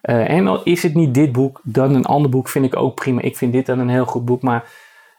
[0.04, 2.96] Uh, en al is het niet dit boek, dan een ander boek vind ik ook
[2.96, 3.22] prima.
[3.22, 4.42] Ik vind dit dan een heel goed boek.
[4.42, 4.64] Maar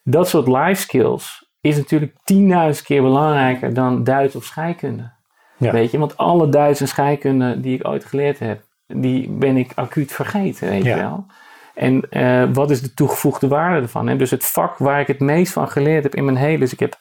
[0.02, 5.10] dat soort life skills is natuurlijk tienduizend keer belangrijker dan Duits of scheikunde.
[5.56, 5.72] Ja.
[5.72, 9.72] Weet je, want alle Duits en scheikunde die ik ooit geleerd heb, die ben ik
[9.74, 11.26] acuut vergeten, weet je wel.
[11.74, 14.08] En uh, wat is de toegevoegde waarde ervan?
[14.08, 16.58] En dus het vak waar ik het meest van geleerd heb in mijn hele...
[16.58, 16.98] Dus ik heb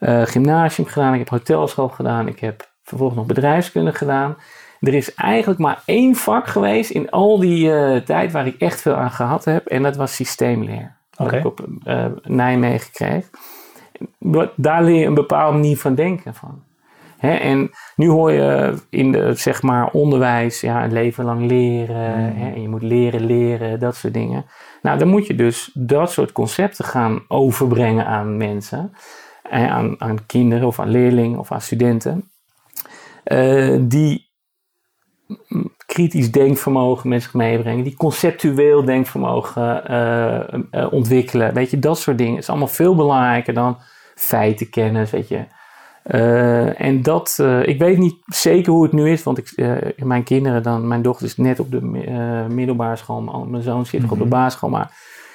[0.00, 4.36] uh, gymnasium gedaan, ik heb hotelschool gedaan, ik heb vervolgens nog bedrijfskunde gedaan.
[4.80, 8.80] Er is eigenlijk maar één vak geweest in al die uh, tijd waar ik echt
[8.80, 9.66] veel aan gehad heb.
[9.66, 10.96] En dat was systeemleer.
[11.16, 11.38] Okay.
[11.38, 11.66] ik op
[12.22, 13.30] Nijmegen kreeg.
[14.56, 16.62] Daar leer je een bepaalde manier van denken van.
[17.30, 22.34] En nu hoor je in de, zeg maar, onderwijs, ja, een leven lang leren.
[22.34, 22.42] Mm.
[22.42, 24.44] En je moet leren, leren, dat soort dingen.
[24.82, 28.92] Nou, dan moet je dus dat soort concepten gaan overbrengen aan mensen.
[29.42, 32.30] En aan, aan kinderen of aan leerlingen of aan studenten.
[33.24, 34.23] Uh, die
[35.86, 41.54] kritisch denkvermogen met zich meebrengen, die conceptueel denkvermogen uh, uh, ontwikkelen.
[41.54, 43.76] Weet je, dat soort dingen is allemaal veel belangrijker dan
[44.14, 45.44] feitenkennis, weet je.
[46.06, 49.52] Uh, en dat, ik weet niet zeker hoe het nu is, want ik,
[50.04, 51.80] mijn kinderen dan, mijn dochter is net op de
[52.48, 54.32] middelbare school, mijn zoon zit nog op de mhm.
[54.32, 54.90] basisschool, maar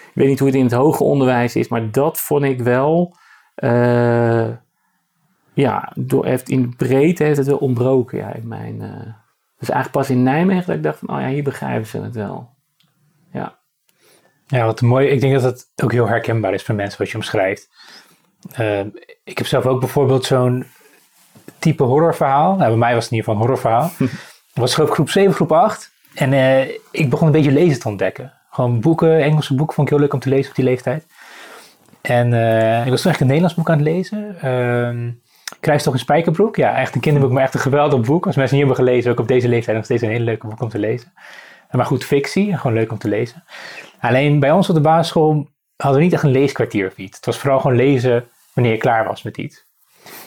[0.08, 3.16] ik weet niet hoe het in het hoger onderwijs is, maar dat vond ik wel,
[5.54, 8.82] ja, door, heeft in de breedte heeft het wel ontbroken, ja, in mijn,
[9.60, 12.16] dus eigenlijk pas in Nijmegen dat ik dacht van, oh ja, hier begrijpen ze het
[12.16, 12.50] wel.
[13.32, 13.58] Ja.
[14.48, 15.08] Ja, wat mooi.
[15.08, 17.70] Ik denk dat het ook heel herkenbaar is voor mensen wat je omschrijft.
[18.60, 18.80] Uh,
[19.24, 20.66] ik heb zelf ook bijvoorbeeld zo'n
[21.60, 22.56] type horrorverhaal.
[22.56, 23.92] Nou, bij mij was het in ieder geval een horrorverhaal.
[24.50, 25.92] Het was geloof groep 7, groep 8.
[26.14, 28.34] En uh, ik begon een beetje lezen te ontdekken.
[28.50, 31.06] Gewoon boeken, Engelse boeken vond ik heel leuk om te lezen op die leeftijd.
[32.02, 34.36] En uh, ik was toen echt een Nederlands boek aan het lezen.
[35.60, 36.56] Krijg toch een spijkerbroek?
[36.56, 38.26] Ja, echt een kinderboek, maar echt een geweldig boek.
[38.26, 40.62] Als mensen niet hebben gelezen, ook op deze leeftijd nog steeds een hele leuke boek
[40.62, 41.14] om te lezen.
[41.72, 43.44] Maar goed, fictie, gewoon leuk om te lezen.
[44.00, 47.16] Alleen bij ons op de basisschool hadden we niet echt een leeskwartier of iets.
[47.16, 49.66] Het was vooral gewoon lezen wanneer je klaar was met iets.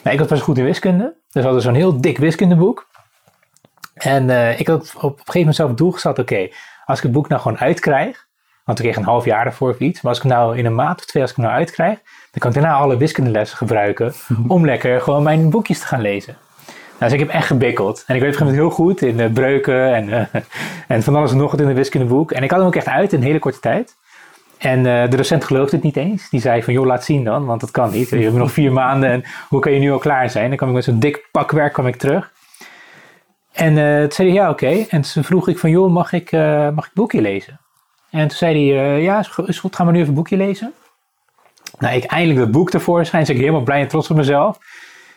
[0.03, 1.05] Nou, ik was best goed in wiskunde.
[1.05, 2.91] Dus we hadden zo'n heel dik wiskundeboek.
[3.95, 6.49] En uh, ik had op, een gegeven moment zelf het doel gesteld, oké,
[6.85, 8.27] als ik het boek nou gewoon uitkrijg,
[8.65, 10.75] want ik kreeg een half jaar ervoor of iets, maar als ik nou in een
[10.75, 11.99] maand of twee, als ik het nou uitkrijg,
[12.33, 14.13] dan kan ik daarna alle wiskundelessen gebruiken
[14.47, 16.37] om lekker gewoon mijn boekjes te gaan lezen.
[16.67, 18.05] Nou, dus ik heb echt gebikkeld.
[18.07, 20.21] En ik weet het heel goed in uh, breuken en, uh,
[20.89, 22.33] en van alles en nog wat in de wiskundeboek.
[22.33, 23.97] En ik had hem ook echt uit in een hele korte tijd.
[24.59, 26.31] En uh, de docent geloofde het niet eens.
[26.31, 28.09] Die zei van, joh, laat zien dan, want dat kan niet.
[28.09, 30.49] Je hebt nog vier maanden en hoe kan je nu al klaar zijn?
[30.49, 32.33] Dan kwam ik met zo'n dik pakwerk kwam ik terug.
[33.53, 34.65] En toen zei hij, ja, oké.
[34.65, 34.87] Okay.
[34.89, 37.61] En toen vroeg ik van, joh, mag ik, mag ik het boekje lezen?
[38.11, 40.73] En toen zei hij, ja, is goed, gaan we nu even een boekje lezen.
[41.79, 44.57] Nou, ik eindelijk dat boek tevoorschijn, dus ik helemaal blij en trots op mezelf.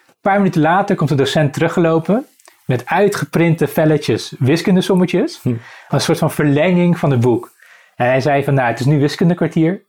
[0.08, 2.26] Een paar minuten later komt de docent teruggelopen
[2.66, 5.40] met uitgeprinte velletjes wiskundesommetjes.
[5.42, 5.54] Hm.
[5.90, 7.52] Een soort van verlenging van het boek.
[7.96, 9.82] En hij zei van, nou, het is nu wiskundekwartier.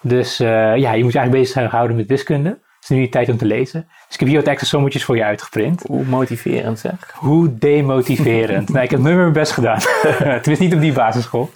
[0.00, 2.48] Dus uh, ja, je moet je eigenlijk bezig houden met wiskunde.
[2.48, 3.88] Het is nu je tijd om te lezen.
[4.06, 5.82] Dus ik heb hier wat extra sommetjes voor je uitgeprint.
[5.86, 7.14] Hoe motiverend zeg.
[7.14, 8.68] Hoe demotiverend.
[8.72, 9.78] nou, ik heb nummer mijn best gedaan.
[10.42, 11.50] Tenminste niet op die basisschool.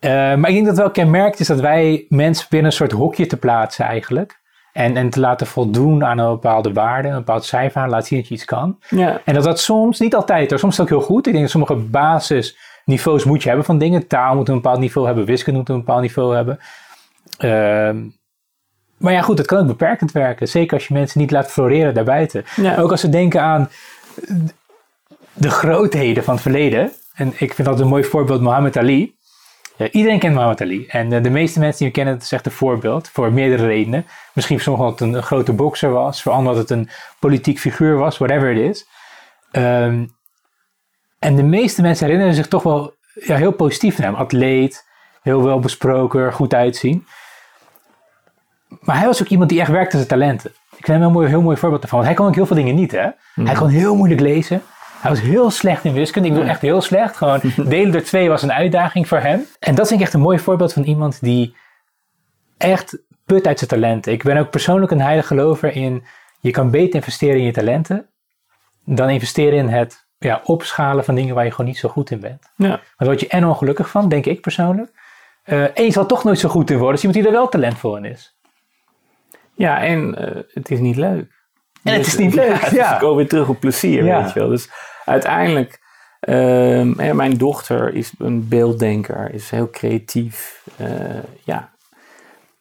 [0.00, 2.92] Uh, maar ik denk dat het wel kenmerkt is dat wij mensen binnen een soort
[2.92, 4.42] hokje te plaatsen eigenlijk.
[4.72, 8.18] En, en te laten voldoen aan een bepaalde waarde, een bepaald cijfer aan, laten zien
[8.18, 8.78] dat je iets kan.
[8.88, 9.20] Ja.
[9.24, 11.26] En dat dat soms, niet altijd hoor, soms is ook heel goed.
[11.26, 14.06] Ik denk dat sommige basis niveaus moet je hebben van dingen.
[14.06, 16.58] Taal moet een bepaald niveau hebben, wiskunde moet een bepaald niveau hebben.
[17.38, 18.02] Uh,
[18.96, 20.48] maar ja, goed, het kan ook beperkend werken.
[20.48, 22.44] Zeker als je mensen niet laat floreren daarbuiten.
[22.78, 23.70] Ook als ze denken aan
[25.32, 26.92] de grootheden van het verleden.
[27.14, 29.14] En ik vind dat een mooi voorbeeld Muhammad Ali.
[29.76, 30.86] Ja, iedereen kent Muhammad Ali.
[30.86, 33.08] En uh, de meeste mensen die we kennen, het is echt een voorbeeld.
[33.08, 34.06] Voor meerdere redenen.
[34.32, 36.22] Misschien voor sommigen dat het een, grote bokser was.
[36.22, 38.18] Voor anderen dat het een politiek figuur was.
[38.18, 38.86] Whatever it is.
[39.52, 40.14] Um,
[41.18, 44.16] en de meeste mensen herinneren zich toch wel ja, heel positief naar hem.
[44.16, 44.88] Atleet,
[45.22, 47.06] heel wel besproken, goed uitzien.
[48.80, 50.50] Maar hij was ook iemand die echt werkte zijn talenten.
[50.50, 51.98] Ik vind hem een heel mooi, heel mooi voorbeeld ervan.
[51.98, 53.08] Want hij kon ook heel veel dingen niet, hè.
[53.34, 53.46] Mhm.
[53.46, 54.62] Hij kon heel moeilijk lezen.
[55.04, 56.28] Hij was heel slecht in wiskunde.
[56.28, 57.16] Ik bedoel echt heel slecht.
[57.16, 59.46] Gewoon delen door twee was een uitdaging voor hem.
[59.58, 61.56] En dat vind ik echt een mooi voorbeeld van iemand die
[62.56, 64.12] echt put uit zijn talenten.
[64.12, 66.04] Ik ben ook persoonlijk een heilige gelover in...
[66.40, 68.06] je kan beter investeren in je talenten...
[68.84, 72.20] dan investeren in het ja, opschalen van dingen waar je gewoon niet zo goed in
[72.20, 72.50] bent.
[72.56, 72.68] Ja.
[72.68, 74.90] Daar word je en ongelukkig van, denk ik persoonlijk.
[75.46, 77.48] Uh, en je zal toch nooit zo goed in worden als iemand die er wel
[77.48, 78.36] talentvol in is.
[79.54, 81.32] Ja, en uh, het is niet leuk.
[81.82, 82.60] En het is dus, niet leuk.
[82.60, 82.88] Ja, ja.
[82.88, 84.48] Dus ik kom weer terug op plezier, weet je wel.
[84.48, 84.70] Dus
[85.04, 85.82] uiteindelijk,
[86.28, 90.64] uh, mijn dochter is een beelddenker, is heel creatief.
[90.80, 90.88] Uh,
[91.42, 91.72] ja,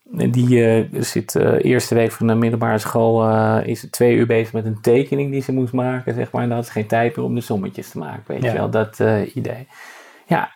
[0.03, 3.27] die uh, zit uh, eerste week van de middelbare school,
[3.59, 6.41] is twee uur bezig met een tekening die ze moest maken, zeg maar.
[6.41, 8.69] En dan had ze geen tijd meer om de sommetjes te maken, weet je wel,
[8.69, 8.99] dat
[9.33, 9.67] idee.
[10.25, 10.51] Ja,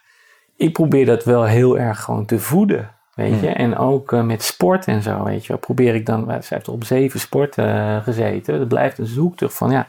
[0.55, 3.49] ik probeer dat wel heel erg gewoon te voeden, weet je.
[3.49, 7.19] En ook met sport en zo, weet je probeer ik dan, ze heeft op zeven
[7.19, 8.59] sporten gezeten.
[8.59, 9.87] Het blijft een zoektocht van, ja,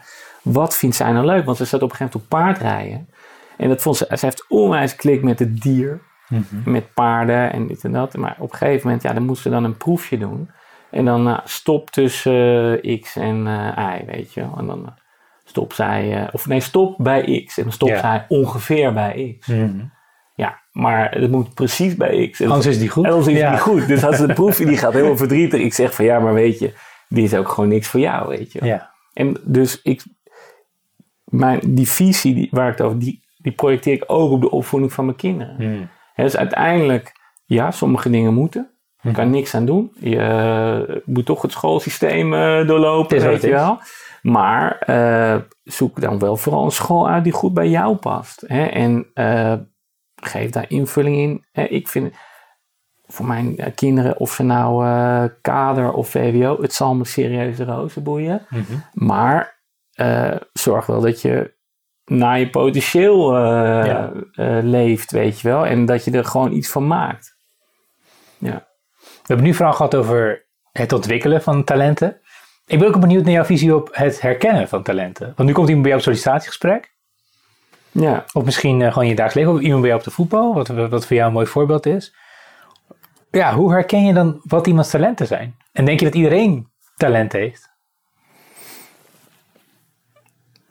[0.51, 1.45] wat vindt zij nou leuk?
[1.45, 3.09] Want ze zat op een gegeven moment op paardrijden.
[3.57, 6.01] En dat vond ze, ze heeft onwijs klik met het dier.
[6.27, 6.71] Mhm.
[6.71, 8.17] Met paarden en dit en dat.
[8.17, 10.49] Maar op een gegeven moment, ja, dan moest ze dan een proefje doen.
[10.91, 14.41] En dan uh, stop tussen uh, X en uh, Y, weet je.
[14.57, 14.93] En dan
[15.43, 17.57] stop zij, of nee, stop bij X.
[17.57, 19.47] En dan stopt zij ongeveer bij X.
[19.47, 19.85] Mhm.
[20.35, 22.41] Ja, maar het moet precies bij X.
[22.41, 23.05] anders is die goed.
[23.05, 23.87] Anders is die goed.
[23.87, 25.59] Dus als de proefje die gaat helemaal verdrietig.
[25.61, 26.73] Ik zeg van ja, maar weet je,
[27.07, 28.65] die is ook gewoon niks voor jou, weet je.
[28.65, 28.93] Ja.
[29.13, 30.03] En dus ik,
[31.29, 34.51] mijn, die visie die, waar ik het over, die, die projecteer ik ook op de
[34.51, 35.55] opvoeding van mijn kinderen.
[35.57, 35.83] Mhm
[36.23, 37.11] dus uiteindelijk,
[37.45, 38.69] ja, sommige dingen moeten.
[39.01, 39.33] Je kan mhm.
[39.33, 39.91] niks aan doen.
[39.99, 43.79] Je uh, moet toch het schoolsysteem uh, doorlopen, weet je wel.
[44.21, 48.43] Maar uh, zoek dan wel vooral een school uit die goed bij jou past.
[48.47, 48.65] Hè?
[48.65, 49.05] En
[50.15, 51.45] geef daar invulling in.
[51.51, 51.63] Hè?
[51.63, 52.13] Ik vind,
[53.11, 57.65] voor mijn eh, kinderen, of ze nou eh, kader of VWO, het zal me serieuze
[57.65, 58.45] rozen boeien.
[58.49, 58.63] Mhm.
[58.93, 59.58] Maar
[59.99, 61.53] eh, zorg wel dat je
[62.05, 63.41] naar je potentieel eh,
[63.85, 64.11] Ja.
[64.33, 65.65] eh, leeft, weet je wel.
[65.65, 67.35] En dat je er gewoon iets van maakt.
[68.37, 68.67] Ja.
[68.99, 72.21] We hebben nu vooral gehad over het ontwikkelen van talenten.
[72.65, 75.33] Ik ben ook benieuwd naar jouw visie op het herkennen van talenten.
[75.35, 76.93] Want nu komt iemand bij jou op sollicitatiegesprek.
[77.91, 78.25] Ja.
[78.33, 79.53] Of misschien gewoon in je dagelijks leven.
[79.53, 80.53] Of iemand bij jou op de voetbal.
[80.53, 82.15] Wat, wat voor jou een mooi voorbeeld is.
[83.31, 85.57] Ja, hoe herken je dan wat iemands talenten zijn?
[85.71, 87.69] En denk je dat iedereen talent heeft?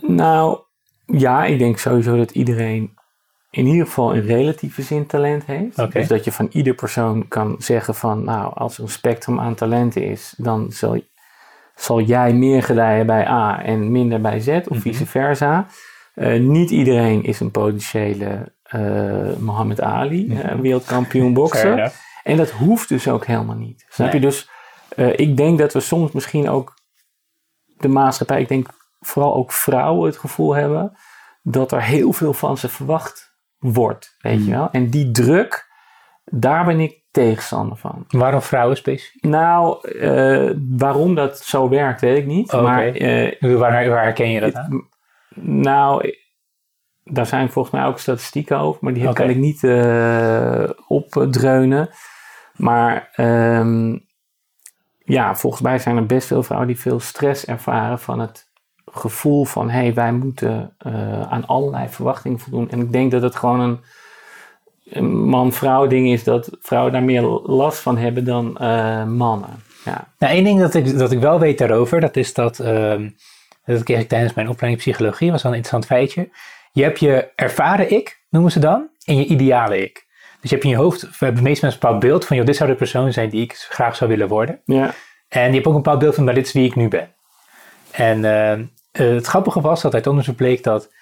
[0.09, 0.59] Nou,
[1.07, 2.97] ja, ik denk sowieso dat iedereen
[3.51, 5.77] in ieder geval in relatieve zin talent heeft.
[5.93, 9.55] Dus dat je van ieder persoon kan zeggen van, nou, als er een spectrum aan
[9.55, 11.01] talenten is, dan zal,
[11.75, 14.81] zal jij meer gedijen bij A en minder bij Z, of Mhm.
[14.81, 15.67] vice versa.
[16.15, 21.95] Eh, niet iedereen is een potentiële eh Muhammad Ali, eh, wereldkampioen enough.
[22.23, 23.87] En dat hoeft dus ook helemaal niet.
[23.89, 24.21] Snap Nee.
[24.21, 24.27] je?
[24.27, 24.51] Dus
[25.17, 26.75] ik denk dat we soms misschien ook
[27.67, 28.69] de maatschappij, ik denk
[29.09, 30.93] vooral ook vrouwen het gevoel hebben
[31.43, 34.17] dat er heel veel van ze verwacht wordt.
[34.19, 34.69] Weet je wel?
[34.71, 35.67] En die druk,
[36.25, 38.05] daar ben ik tegenstander van.
[38.09, 39.23] Waarom vrouwen specifiek?
[39.23, 42.53] Nou, eh, waarom dat zo werkt, weet ik niet.
[42.53, 42.63] Oké.
[42.63, 44.89] Maar eh, Waar, waar herken je dat aan?
[45.41, 46.15] nou,
[47.05, 49.13] daar zijn volgens mij ook statistieken over, maar die Oké.
[49.13, 51.91] kan ik niet eh, opdreunen.
[52.55, 53.99] Maar ehm,
[54.99, 58.48] ja, volgens mij zijn er best veel vrouwen die veel stress ervaren van het
[58.93, 62.71] gevoel van hé, hey, wij moeten eh, aan allerlei verwachtingen voldoen.
[62.71, 63.81] En ik denk dat het gewoon een,
[64.91, 69.63] een man-vrouw ding is dat vrouwen daar meer last van hebben dan eh, mannen.
[69.85, 70.09] Ja.
[70.19, 73.09] Nou, één ding dat ik, dat ik wel weet daarover, dat is dat, ehm,
[73.65, 76.31] dat kreeg ik tijdens mijn opleiding psychologie, was wel een interessant feitje.
[76.73, 80.07] Je hebt je ervaren ik, noemen ze dan, en je ideale ik.
[80.41, 82.57] Dus je hebt in je hoofd, we hebben mensen een bepaald beeld van, joh, dit
[82.57, 84.61] zou de persoon zijn die ik graag zou willen worden.
[84.65, 84.95] Ja.
[85.29, 87.15] En je hebt ook een bepaald beeld van, maar dit is wie ik nu ben.
[87.91, 88.59] En eh,
[88.99, 90.93] eh, het grappige was dat uit onderzoek bleek dat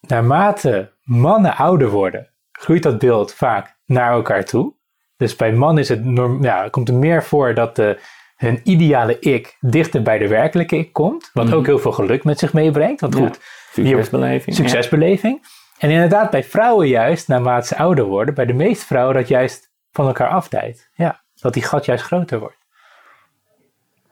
[0.00, 4.74] naarmate mannen ouder worden, groeit dat beeld vaak naar elkaar toe.
[5.16, 7.98] Dus bij mannen is het norm, ja, komt er meer voor dat de,
[8.36, 11.30] hun ideale ik dichter bij de werkelijke ik komt.
[11.32, 13.00] Wat ook heel veel geluk met zich meebrengt.
[13.00, 13.20] Want Ja.
[13.20, 13.40] goed,
[13.72, 14.56] Succesbeleving.
[14.56, 14.62] ja.
[14.62, 15.42] succesbeleving.
[15.78, 19.70] En inderdaad, bij vrouwen juist, naarmate ze ouder worden, bij de meeste vrouwen dat juist
[19.90, 20.90] van elkaar afdijt.
[20.94, 22.59] Ja, dat die gat juist groter wordt.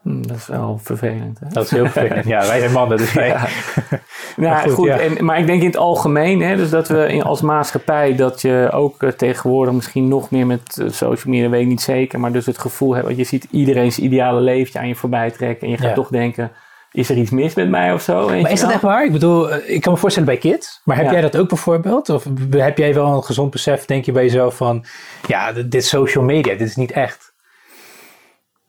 [0.09, 1.39] Hm, dat is wel vervelend.
[1.41, 1.47] Hè?
[1.49, 2.27] Dat is heel vervelend.
[2.27, 3.29] ja, wij zijn mannen, dus wij...
[3.29, 3.41] Nou,
[4.37, 4.99] Maar goed, goed, ja.
[4.99, 8.41] en, maar ik denk in het algemeen, hè, dus dat we in, als maatschappij, dat
[8.43, 12.21] je ook eh, tegenwoordig misschien nog meer met eh, social media, weet ik niet zeker,
[12.21, 15.67] maar dus het gevoel hebt, want je ziet iedereen's ideale leventje aan je voorbij trekken
[15.67, 15.95] en je gaat Ja.
[15.95, 16.51] toch denken,
[16.93, 18.27] is er iets mis met mij of zo?
[18.29, 19.05] Maar is dat echt waar?
[19.05, 20.81] Ik bedoel, eh, ik kan me voorstellen bij kids.
[20.85, 21.13] Maar heb Ja.
[21.13, 22.09] jij dat ook bijvoorbeeld?
[22.09, 24.85] Of heb jij wel een gezond besef, denk je bij jezelf van...
[25.27, 27.28] Ja, dit social media, dit is niet echt.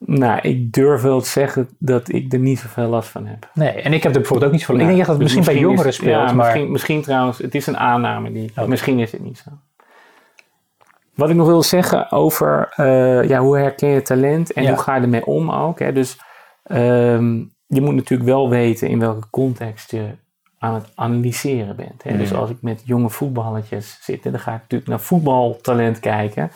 [0.06, 3.50] Nou, ik durf wel te zeggen dat ik er niet zoveel last van heb.
[3.54, 4.76] Nee, en ik heb er bijvoorbeeld ook niet van.
[4.78, 6.36] Nou, ik denk dat het dus misschien, bij jongeren is- speelt, ja, maar...
[6.36, 8.52] Misschien, misschien trouwens, het is een aanname die.
[8.56, 8.68] Oké.
[8.68, 9.50] Misschien is het niet zo.
[11.16, 14.70] Wat ik nog wil zeggen over eh, ja, hoe herken je talent en Ja.
[14.70, 15.80] hoe ga je ermee om ook.
[15.80, 15.94] Hè?
[15.94, 16.18] Dus
[16.64, 20.06] ehm, je moet natuurlijk wel weten in welke context je
[20.60, 22.04] aan het analyseren bent.
[22.04, 22.18] Hè?
[22.18, 22.40] Dus Mhm.
[22.40, 26.52] als ik met jonge voetballetjes zit, dan ga ik natuurlijk naar voetbaltalent kijken.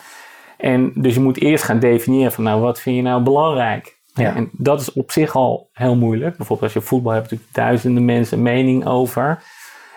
[0.58, 3.98] En dus je moet eerst gaan definiëren van nou, wat vind je nou belangrijk?
[4.14, 4.34] Ja.
[4.34, 6.36] En dat is op zich al heel moeilijk.
[6.36, 9.42] Bijvoorbeeld als je voetbal hebt, natuurlijk duizenden mensen mening over.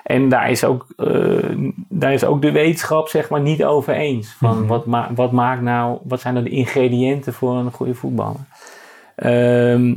[0.04, 1.56] En daar is ook, eh,
[1.90, 4.34] daar is ook de wetenschap zeg maar niet over eens.
[4.34, 4.68] Van Mhm.
[4.68, 8.46] wat, ma wat maakt nou, wat zijn nou de ingrediënten voor een goede voetballer?
[9.16, 9.96] Ehm,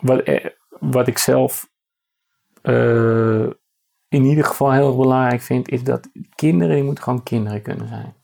[0.00, 0.44] wat, eh,
[0.80, 1.68] wat ik zelf
[2.62, 3.46] eh,
[4.08, 8.14] in ieder geval heel belangrijk vind, is dat kinderen, die moeten gewoon kinderen kunnen zijn.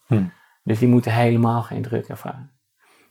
[0.67, 2.51] Dus die moeten helemaal geen druk ervaren.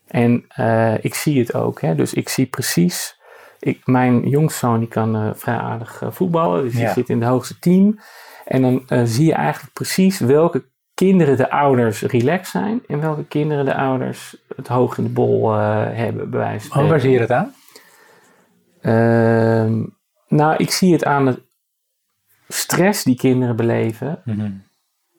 [0.08, 1.96] En eh, ik zie het ook, hè?
[1.96, 3.20] dus ik zie precies.
[3.60, 7.20] Ik, mijn jongste zoon die kan eh, vrij aardig eh, voetballen, dus die zit in
[7.20, 8.00] het hoogste team.
[8.46, 13.66] En dan zie je eigenlijk precies welke kinderen de ouders relaxed zijn en welke kinderen
[13.66, 17.20] de ouders het hoog in de bol hebben, bij wijze van Oh, waar zie je
[17.20, 17.54] dat aan?
[18.82, 19.84] Ehm,
[20.28, 21.42] nou, ik zie het aan de
[22.48, 24.24] stress die kinderen beleven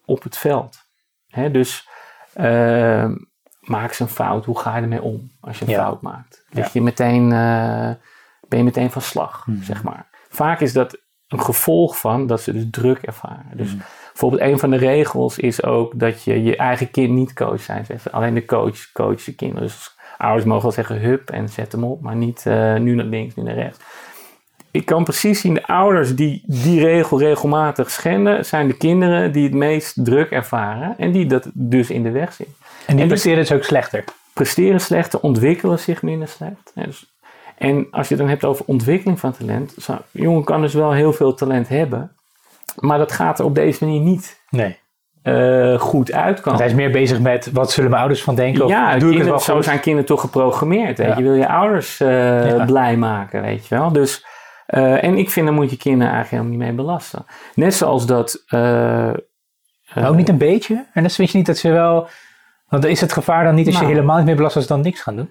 [0.05, 0.79] op het veld.
[1.27, 1.89] Hè, dus
[2.37, 3.15] ehm,
[3.61, 5.83] maak ze een fout, hoe ga je ermee om als je een Ja.
[5.83, 6.45] fout maakt?
[6.51, 6.71] Dat Ja.
[6.73, 7.91] je meteen, eh,
[8.49, 9.63] ben je meteen van slag, Mhm.
[9.63, 10.07] zeg maar.
[10.29, 10.97] Vaak is dat
[11.29, 13.47] een gevolg van dat ze dus druk ervaren.
[13.57, 13.79] Dus Mhm.
[14.13, 17.85] bijvoorbeeld een van de regels is ook dat je je eigen kind niet coach zijn.
[17.85, 19.63] Zegt, Alleen de coach coacht de kinderen.
[19.63, 23.05] Dus ouders mogen wel zeggen hup en zet hem op, maar niet eh, nu naar
[23.05, 23.79] links, nu naar rechts.
[24.77, 29.45] Ik kan precies zien, de ouders die die regel regelmatig schenden, zijn de kinderen die
[29.45, 32.55] het meest druk ervaren en die dat dus in de weg zitten.
[32.87, 34.05] En die En presteren dus ook slechter.
[34.33, 36.73] presteren slechter, ontwikkelen zich minder slecht.
[36.75, 37.15] dus,
[37.59, 40.93] en als je het dan hebt over ontwikkeling van talent, zo, jongen kan dus wel
[40.93, 42.13] heel veel talent hebben,
[42.77, 44.79] maar dat gaat er op deze manier niet nee.
[45.23, 46.59] Uh, goed uitkomen.
[46.59, 48.65] hij is meer bezig met wat zullen mijn ouders van denken?
[48.65, 50.99] Of ja, doe kinderen, ik het zo zijn kinderen toch geprogrammeerd.
[50.99, 51.17] Weet je?
[51.17, 52.09] je wil je ouders uh,
[52.49, 52.65] ja.
[52.65, 53.93] blij maken, weet je wel.
[53.93, 54.25] Dus,
[54.77, 57.27] uh, en ik vind, daar moet je kinderen eigenlijk helemaal niet mee belasten.
[57.55, 58.45] Net zoals dat...
[59.95, 60.87] ook niet een beetje?
[60.93, 62.09] En dan vind je niet dat ze wel...
[62.69, 64.73] Want is het gevaar dan niet als nou, je helemaal niet meer belast als ze
[64.73, 65.31] dan niks gaan doen?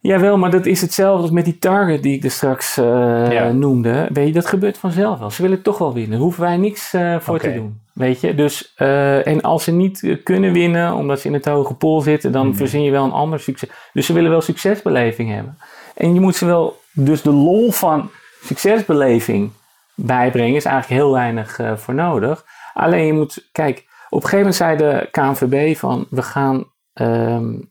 [0.00, 3.52] Jawel, maar dat is hetzelfde als met die target die ik er straks uh, ja.
[3.52, 4.08] noemde.
[4.12, 5.30] Weet je, dat gebeurt vanzelf wel.
[5.30, 6.10] Ze willen toch wel winnen.
[6.10, 7.80] Daar hoeven wij niks uh, voor te doen.
[7.92, 11.74] Weet je, dus uh, en als ze niet kunnen winnen omdat ze in het hoge
[11.74, 12.54] pool zitten, dan Hmm.
[12.56, 13.70] verzin je wel een ander succes.
[13.92, 15.58] Dus ze willen wel succesbeleving hebben.
[15.94, 18.10] En je moet ze wel, dus de lol van
[18.42, 19.50] succesbeleving
[19.94, 22.44] bijbrengen is eigenlijk heel weinig uh, voor nodig.
[22.74, 27.70] Alleen je moet, kijk, op een gegeven moment zei de KNVB van we gaan um,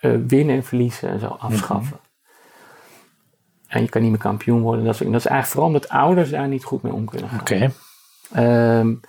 [0.00, 1.98] uh, winnen en verliezen en zo afschaffen.
[3.66, 4.84] En je kan niet meer kampioen worden.
[4.84, 7.40] Dat is, dat is eigenlijk vooral omdat ouders daar niet goed mee om kunnen gaan.
[7.40, 7.72] Oké.
[8.36, 9.00] Um,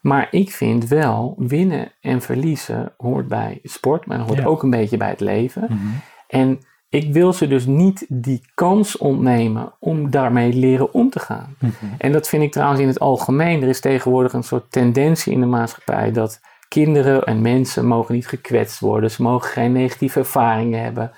[0.00, 4.44] maar ik vind wel, winnen en verliezen hoort bij sport, maar hoort Ja.
[4.44, 5.62] ook een beetje bij het leven.
[5.68, 5.86] Mhm.
[6.28, 6.60] En
[6.92, 11.56] ik wil ze dus niet die kans ontnemen om daarmee leren om te gaan.
[11.58, 11.74] Mhm.
[11.98, 13.62] En dat vind ik trouwens in het algemeen.
[13.62, 18.26] Er is tegenwoordig een soort tendentie in de maatschappij dat kinderen en mensen mogen niet
[18.26, 19.10] gekwetst worden.
[19.10, 21.12] Ze mogen geen negatieve ervaringen hebben.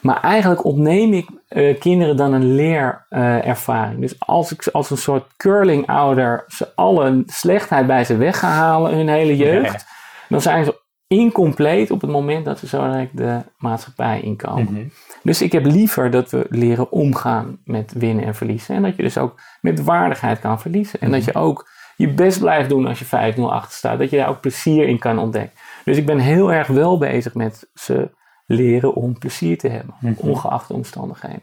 [0.00, 3.94] Maar eigenlijk ontneem ik uh, kinderen dan een leerervaring.
[3.94, 8.48] Uh, dus als ik als een soort curling-ouder ze alle slechtheid bij ze weg ga
[8.48, 9.86] halen hun hele jeugd,
[10.28, 14.72] dan zijn ze incompleet op het moment dat ze zo de maatschappij inkomen.
[14.72, 14.88] Mhm.
[15.22, 18.74] Dus ik heb liever dat we leren omgaan met winnen en verliezen.
[18.74, 21.00] En dat je dus ook met waardigheid kan verliezen.
[21.00, 23.98] En dat je ook je best blijft doen als je 5-0 achter staat.
[23.98, 25.58] Dat je daar ook plezier in kan ontdekken.
[25.84, 28.10] Dus ik ben heel erg wel bezig met ze
[28.46, 29.94] leren om plezier te hebben.
[30.00, 30.12] Mhm.
[30.16, 31.42] Ongeacht de omstandigheden.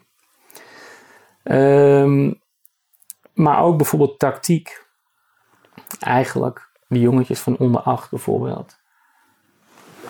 [1.43, 2.34] Ehm,
[3.34, 4.86] maar ook bijvoorbeeld tactiek.
[5.99, 8.84] Eigenlijk, die jongetjes van onder 8 bijvoorbeeld.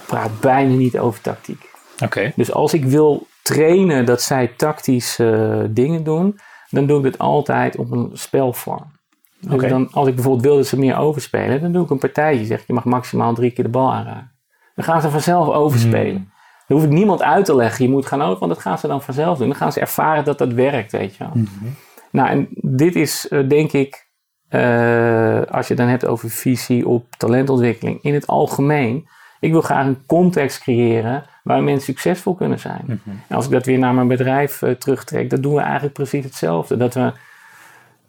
[0.06, 1.70] Praat bijna niet over tactiek.
[2.04, 2.32] Oké.
[2.36, 6.40] Dus als ik wil trainen dat zij tactische uh, dingen doen,
[6.70, 8.94] dan doe ik het altijd op een spelvorm.
[9.40, 12.46] Dus dan, als ik bijvoorbeeld wil dat ze meer overspelen, dan doe ik een partijtje.
[12.46, 14.32] Zeg je mag maximaal drie keer de bal aanraken.
[14.76, 16.16] Dan gaan ze vanzelf overspelen.
[16.16, 16.34] Hmm.
[16.68, 18.88] Dan hoef ik niemand uit te leggen, je moet gaan over, want dat gaan ze
[18.88, 19.48] dan vanzelf doen.
[19.48, 21.34] Dan gaan ze ervaren dat dat werkt, weet je wel.
[21.34, 21.66] Mhm.
[22.12, 24.08] Nou, en dit is uh, denk ik,
[24.50, 29.08] uh, als je het dan hebt over visie op talentontwikkeling, in het algemeen.
[29.46, 32.82] Ik wil graag een context creëren waar mensen succesvol kunnen zijn.
[32.86, 33.10] Mhm.
[33.28, 36.24] En als ik dat weer naar mijn bedrijf uh, terugtrek, dan doen we eigenlijk precies
[36.24, 36.78] hetzelfde.
[36.78, 37.12] Dat we,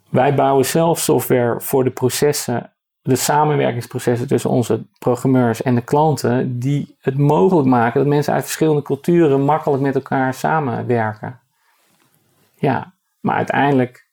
[0.09, 2.71] wij bouwen zelf software voor de processen,
[3.01, 8.43] de samenwerkingsprocessen tussen onze programmeurs en de klanten, die het mogelijk maken dat mensen uit
[8.43, 11.39] verschillende culturen makkelijk met elkaar samenwerken.
[12.55, 14.07] Ja, maar uiteindelijk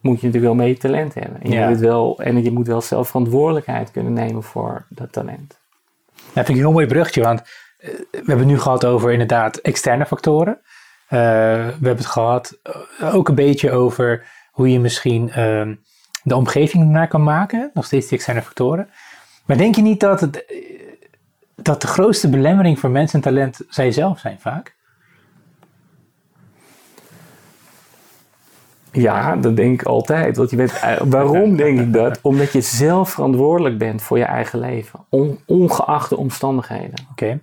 [0.00, 1.40] moet je natuurlijk wel mee talent hebben.
[1.42, 1.62] En, Ja.
[1.62, 5.62] je, moet wel, en je moet wel zelf verantwoordelijkheid kunnen nemen voor dat talent.
[6.34, 7.40] Vind ik een heel mooi bruggetje, want
[7.78, 10.60] eh, we hebben het nu gehad over inderdaad externe factoren.
[11.08, 15.74] Eh, we hebben het gehad eh, ook een beetje over hoe je misschien ehm,
[16.22, 17.70] de omgeving ernaar kan maken.
[17.74, 18.88] Nog steeds die externe factoren.
[19.46, 20.44] Maar denk je niet dat, het,
[21.54, 24.76] dat de grootste belemmering voor mensen en talent zij zelf zijn vaak?
[28.94, 30.36] Ja, dat denk ik altijd.
[30.36, 32.18] Want je bent, eh, waarom denk ik dat?
[32.22, 35.04] Omdat je zelf verantwoordelijk bent voor je eigen leven.
[35.08, 37.06] On, ongeacht de omstandigheden.
[37.10, 37.40] Oké.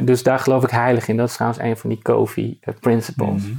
[0.00, 1.16] Dus daar geloof ik heilig in.
[1.16, 3.42] Dat is trouwens een van die Covey uh, principles.
[3.42, 3.58] Mhm.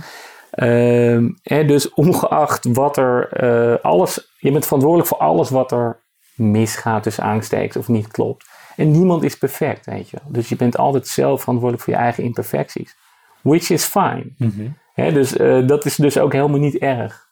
[0.51, 5.99] Ehm, hè, dus ongeacht wat er uh, alles, je bent verantwoordelijk voor alles wat er
[6.35, 8.45] misgaat tussen aanstekens of niet klopt.
[8.75, 10.17] En niemand is perfect, weet je.
[10.27, 12.95] Dus je bent altijd zelf verantwoordelijk voor je eigen imperfecties.
[13.41, 14.25] Which is fine.
[14.37, 14.67] Mhm.
[14.95, 17.29] Dus uh, dat is dus ook helemaal niet erg.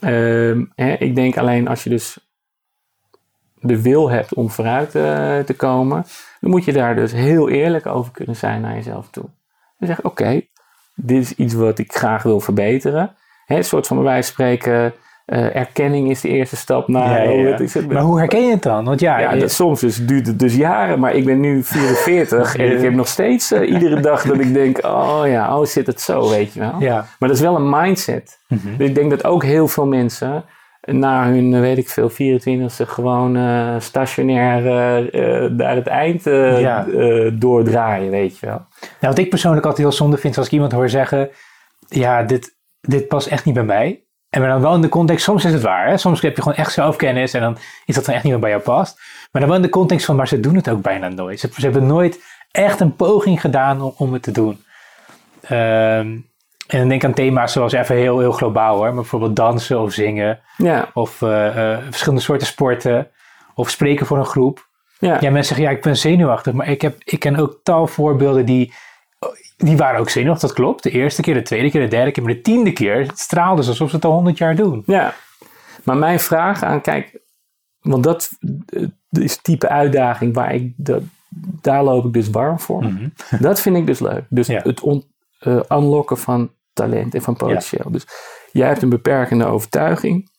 [0.00, 0.64] Ehm,
[0.98, 2.18] ik denk alleen als je dus
[3.60, 6.04] de wil hebt om vooruit uh, te komen,
[6.40, 9.24] dan moet je daar dus heel eerlijk over kunnen zijn naar jezelf toe.
[9.78, 10.40] En zeggen, oké,
[10.94, 13.16] dit is iets wat ik graag wil verbeteren.
[13.46, 14.94] Een soort van bij spreken,
[15.26, 17.24] uh, erkenning is de eerste stap naar...
[17.24, 17.58] Ja, ja, ja.
[17.58, 18.84] Is het, maar hoe herken je het dan?
[18.84, 19.40] Want ja, ja je...
[19.40, 22.94] dat, soms dus, duurt het dus jaren, maar ik ben nu 44 en ik heb
[22.94, 26.52] nog steeds uh, iedere dag dat ik denk, oh ja, oh zit het zo, weet
[26.52, 26.74] je wel.
[26.78, 26.94] Ja.
[27.18, 28.38] Maar dat is wel een mindset.
[28.48, 28.76] Mm -hmm.
[28.76, 30.44] Dus ik denk dat ook heel veel mensen
[30.80, 34.64] na hun, weet ik veel, 24e gewoon uh, stationair
[35.14, 36.86] uh, naar het eind ja.
[37.32, 38.66] doordraaien, weet je wel.
[38.80, 41.28] Nou, wat ik persoonlijk altijd heel zonde vind, als ik iemand hoor zeggen,
[41.88, 44.05] ja, dit, dit past echt niet bij mij.
[44.36, 45.96] En maar dan wel in de context, soms is het waar, hè?
[45.96, 48.50] soms heb je gewoon echt zelfkennis en dan is dat dan echt niet meer bij
[48.50, 49.00] jou past.
[49.32, 51.40] Maar dan wel in de context van, maar ze doen het ook bijna nooit.
[51.40, 52.20] Ze, ze hebben nooit
[52.50, 54.64] echt een poging gedaan om, om het te doen.
[55.42, 56.06] Ehm,
[56.66, 58.84] en dan denk ik aan thema's zoals even heel, heel globaal hoor.
[58.84, 60.40] Maar bijvoorbeeld dansen of zingen.
[60.56, 60.90] Ja.
[60.94, 63.10] Of eh, eh, verschillende soorten sporten.
[63.54, 64.68] Of spreken voor een groep.
[64.98, 65.16] Ja.
[65.20, 66.52] Ja, mensen zeggen ja, ik ben zenuwachtig.
[66.52, 68.72] Maar ik, heb, ik ken ook tal voorbeelden die,
[69.56, 70.48] die waren ook zenuwachtig.
[70.48, 70.82] Dat klopt.
[70.82, 72.22] De eerste keer, de tweede keer, de derde keer.
[72.22, 74.82] Maar de tiende keer het straalde ze alsof ze het al honderd jaar doen.
[74.86, 75.14] Ja,
[75.84, 77.18] maar mijn vraag aan, kijk,
[77.80, 78.30] want dat
[78.66, 81.02] eh, is type uitdaging waar ik, dat,
[81.60, 82.84] daar loop ik dus warm voor.
[82.84, 83.08] Mhm.
[83.40, 84.24] Dat vind ik dus leuk.
[84.28, 84.60] Dus Ja.
[84.62, 85.04] het on,
[85.38, 87.90] eh, unlocken van talent en van potentieel.
[87.90, 88.06] Dus
[88.52, 90.30] jij hebt een beperkende overtuiging.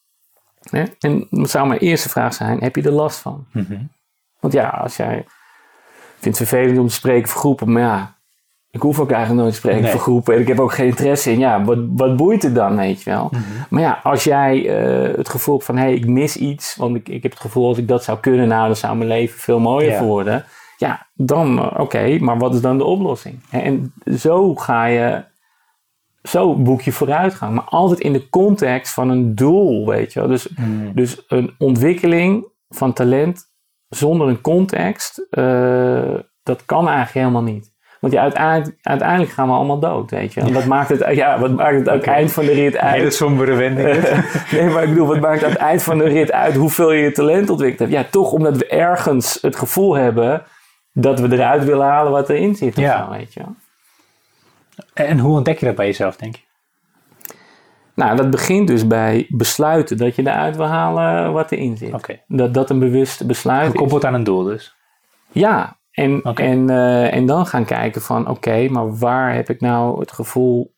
[0.69, 0.83] Hè?
[0.99, 3.45] En dan zou mijn eerste vraag zijn, heb je er last van?
[3.53, 3.77] Mhm.
[4.39, 5.25] Want ja, als jij
[6.19, 8.16] vindt het vervelend om te spreken voor groepen, maar ja,
[8.77, 9.91] ik hoef ook eigenlijk nooit te spreken Nee.
[9.91, 11.39] voor groepen en ik heb ook geen interesse in.
[11.39, 13.31] Ja, wat, wat boeit het dan, weet je wel?
[13.69, 16.95] Maar ja, als jij eh, het gevoel hebt van, hé, hey, ik mis iets, want
[16.95, 19.39] ik, ik heb het gevoel als ik dat zou kunnen, nou, dan zou mijn leven
[19.39, 20.03] veel mooier Ja.
[20.03, 20.45] worden.
[20.77, 23.39] Ja, dan eh, oké, maar wat is dan de oplossing?
[23.51, 25.23] En zo ga je,
[26.23, 30.29] zo boek je vooruitgang, maar altijd in de context van een doel, weet je wel.
[30.29, 30.49] Dus,
[30.93, 33.45] dus een ontwikkeling van talent
[33.89, 36.13] zonder een context, eh,
[36.43, 37.71] dat kan eigenlijk helemaal niet.
[37.99, 40.41] Want ja, uiteindelijk, uiteindelijk gaan we allemaal dood, weet je.
[40.41, 42.95] En wat maakt het, ja, wat maakt het het eind van de rit uit?
[42.95, 43.87] Hele sombere wending.
[44.51, 47.01] nee, maar ik bedoel, wat maakt aan het eind van de rit uit hoeveel je
[47.03, 47.91] je talent ontwikkeld hebt?
[47.91, 50.43] Ja, toch omdat we ergens het gevoel hebben
[50.93, 52.77] dat we eruit willen halen wat erin zit.
[52.77, 53.03] Of Ja.
[53.05, 53.41] zo, weet je.
[54.93, 56.41] en hoe ontdek je dat bij jezelf, denk je?
[57.93, 61.93] Nou, dat begint dus bij besluiten dat je eruit wil halen wat erin zit.
[61.93, 62.19] Oké.
[62.27, 63.71] Dat dat een bewust besluit is.
[63.71, 64.75] Gekoppeld aan een doel dus.
[65.31, 69.99] Ja, en, en, eh, en dan gaan kijken van oké, maar waar heb ik nou
[69.99, 70.73] het gevoel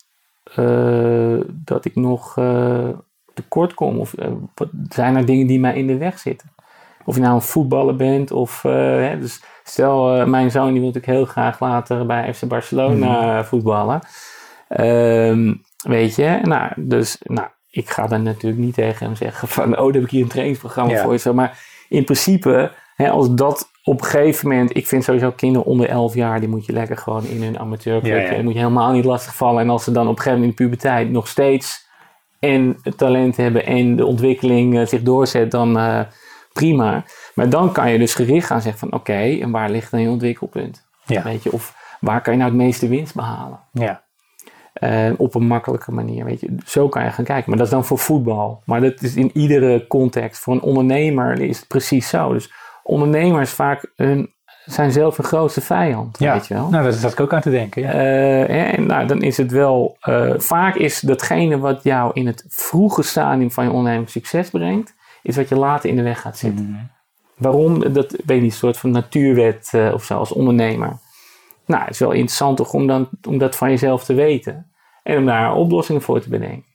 [0.56, 2.90] eh, dat ik nog eh,
[3.34, 4.00] tekort kom?
[4.00, 4.14] Of
[4.56, 6.52] wat, zijn er dingen die mij in de weg zitten?
[7.06, 8.62] Of je nou een voetballer bent of...
[8.62, 14.00] hè, dus stel, mijn zoon die wil natuurlijk heel graag later bij FC Barcelona voetballen.
[14.68, 15.54] Ehm,
[15.84, 19.78] weet je, nou, dus nou, ik ga dan natuurlijk niet tegen hem zeggen van...
[19.78, 21.04] oh, dan heb ik hier een trainingsprogramma Ja.
[21.04, 21.20] voor je.
[21.20, 21.60] Zo, maar
[21.90, 24.78] in principe, hè, als dat op een gegeven moment...
[24.78, 26.40] Ik vind sowieso kinderen onder 11 jaar...
[26.40, 28.14] die moet je lekker gewoon in hun amateurclub...
[28.14, 28.30] Ja, ja.
[28.30, 29.62] en moet je helemaal niet lastigvallen.
[29.62, 31.88] En als ze dan op een gegeven moment in de puberteit nog steeds...
[32.40, 35.52] en het talent hebben en de ontwikkeling eh, zich doorzet...
[35.52, 36.00] dan eh,
[36.54, 37.04] prima.
[37.36, 39.00] Maar dan kan je dus gericht gaan zeggen van...
[39.00, 40.88] oké, en waar ligt dan je ontwikkelpunt?
[41.06, 41.24] Ja.
[41.24, 43.60] Weet je, of waar kan je nou het meeste winst behalen?
[43.72, 44.04] Ja.
[44.74, 46.26] Eh, op een makkelijke manier.
[46.26, 46.56] Weet je.
[46.66, 47.50] Zo kan je gaan kijken.
[47.50, 48.62] Maar dat is dan voor voetbal.
[48.66, 50.42] Maar dat is in iedere context.
[50.42, 52.34] Voor een ondernemer is het precies zo.
[52.34, 52.52] Dus
[52.90, 54.34] ondernemers vaak hun,
[54.66, 56.20] zijn zelf hun grootste vijand.
[56.20, 56.34] ja.
[56.34, 56.70] Weet je wel.
[56.70, 57.82] Nou, daar zat ik ook aan te denken.
[57.82, 57.92] Ja.
[57.92, 59.98] Eh, en nou, dan is het wel.
[60.00, 64.96] eh, vaak is datgene wat jou in het vroege stadium van je onderneming succes brengt.
[65.24, 66.70] Is wat je later in de weg gaat zitten.
[66.70, 66.84] Mhm.
[67.38, 67.94] Waarom?
[67.94, 70.98] Dat weet niet, een soort van natuurwet eh, of zo als ondernemer.
[71.66, 74.72] Nou, het is wel interessant toch om, dan, om dat van jezelf te weten.
[75.04, 76.69] En om daar oplossingen voor te bedenken.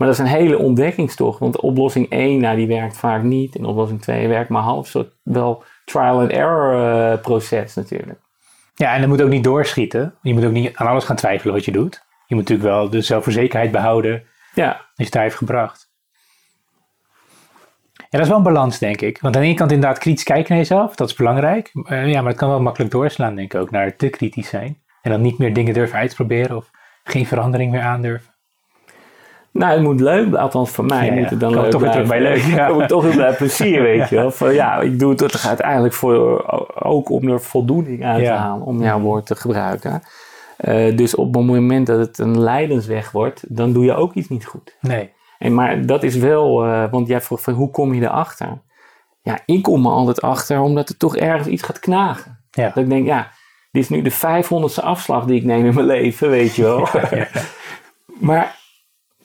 [0.00, 1.38] Maar dat is een hele ontdekkingstocht.
[1.38, 3.56] Want oplossing 1, nou, die werkt vaak niet.
[3.56, 4.86] En oplossing 2 werkt maar half.
[4.86, 8.20] Soort wel trial and error eh, proces natuurlijk.
[8.74, 10.14] Ja, en dat moet ook niet doorschieten.
[10.22, 12.04] Je moet ook niet aan alles gaan twijfelen wat je doet.
[12.26, 14.22] Je moet natuurlijk wel de zelfverzekerheid behouden
[14.54, 15.90] Ja, als je het daar heeft gebracht.
[17.96, 19.20] Ja, dat is wel een balans, denk ik.
[19.20, 21.70] Want aan de ene kant inderdaad kritisch kijken naar jezelf, dat is belangrijk.
[21.84, 24.82] Eh, ja, maar het kan wel makkelijk doorslaan, denk ik ook, naar te kritisch zijn.
[25.02, 26.70] En dan niet meer dingen durven uitproberen of
[27.04, 28.29] geen verandering meer aandurven.
[29.52, 31.28] Nou, het moet leuk, althans voor mij Ja, moet ja.
[31.28, 32.66] het dan leuk toch weer terug bij leuk, ja.
[32.70, 34.30] Kom ik toch weer bij plezier, weet je wel.
[34.30, 36.44] Van, ja, ik doe het uiteindelijk voor,
[36.74, 38.36] ook om er voldoening uit te Ja.
[38.36, 40.02] halen, om jouw woord te gebruiken.
[40.56, 44.28] Eh, dus op het moment dat het een lijdensweg wordt, dan doe je ook iets
[44.28, 44.76] niet goed.
[44.80, 45.12] Nee.
[45.38, 48.62] En, maar dat is wel, eh, want jij vroeg van hoe kom je erachter?
[49.22, 52.38] Ja, ik kom er altijd achter omdat er toch ergens iets gaat knagen.
[52.50, 52.64] Ja.
[52.66, 53.30] Dat ik denk, ja,
[53.70, 56.88] dit is nu de 500ste afslag die ik neem in mijn leven, weet je wel.
[58.28, 58.59] maar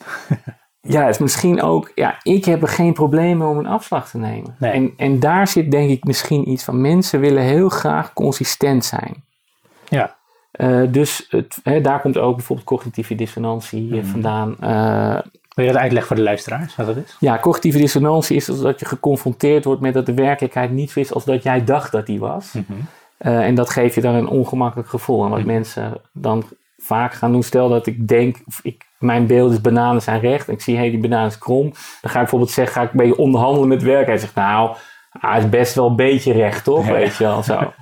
[0.80, 4.10] ja, het is misschien ook, ja, ik heb er geen probleem mee om een afslag
[4.10, 4.54] te nemen.
[4.58, 4.70] Nee.
[4.72, 9.24] En, en daar zit denk ik misschien iets van, mensen willen heel graag consistent zijn.
[9.88, 10.16] Ja.
[10.50, 13.98] Eh, dus het, hè, daar komt ook bijvoorbeeld cognitieve dissonantie Mhm.
[13.98, 14.56] eh, vandaan.
[14.60, 15.18] Eh,
[15.54, 17.16] Wil je dat uitleggen voor de luisteraars, wat dat is?
[17.20, 21.00] ja, cognitieve dissonantie is dus dat je geconfronteerd wordt met dat de werkelijkheid niet zo
[21.00, 22.52] is als dat jij dacht dat die was.
[22.52, 22.72] Mhm.
[23.18, 25.24] En dat geeft je dan een ongemakkelijk gevoel.
[25.24, 26.44] En wat mensen dan
[26.76, 30.48] vaak gaan doen, stel dat ik denk, of ik, mijn beeld is bananen zijn recht
[30.48, 31.62] en ik zie, hé, hey, die banaan is krom.
[31.62, 34.06] Dan ga ik bijvoorbeeld zeggen, ga ik een beetje onderhandelen met werk.
[34.06, 34.68] Hij zegt, nou,
[35.10, 36.86] ah, hij is best wel een beetje recht, toch?
[36.86, 36.92] Ja.
[36.92, 37.58] Weet je wel, zo.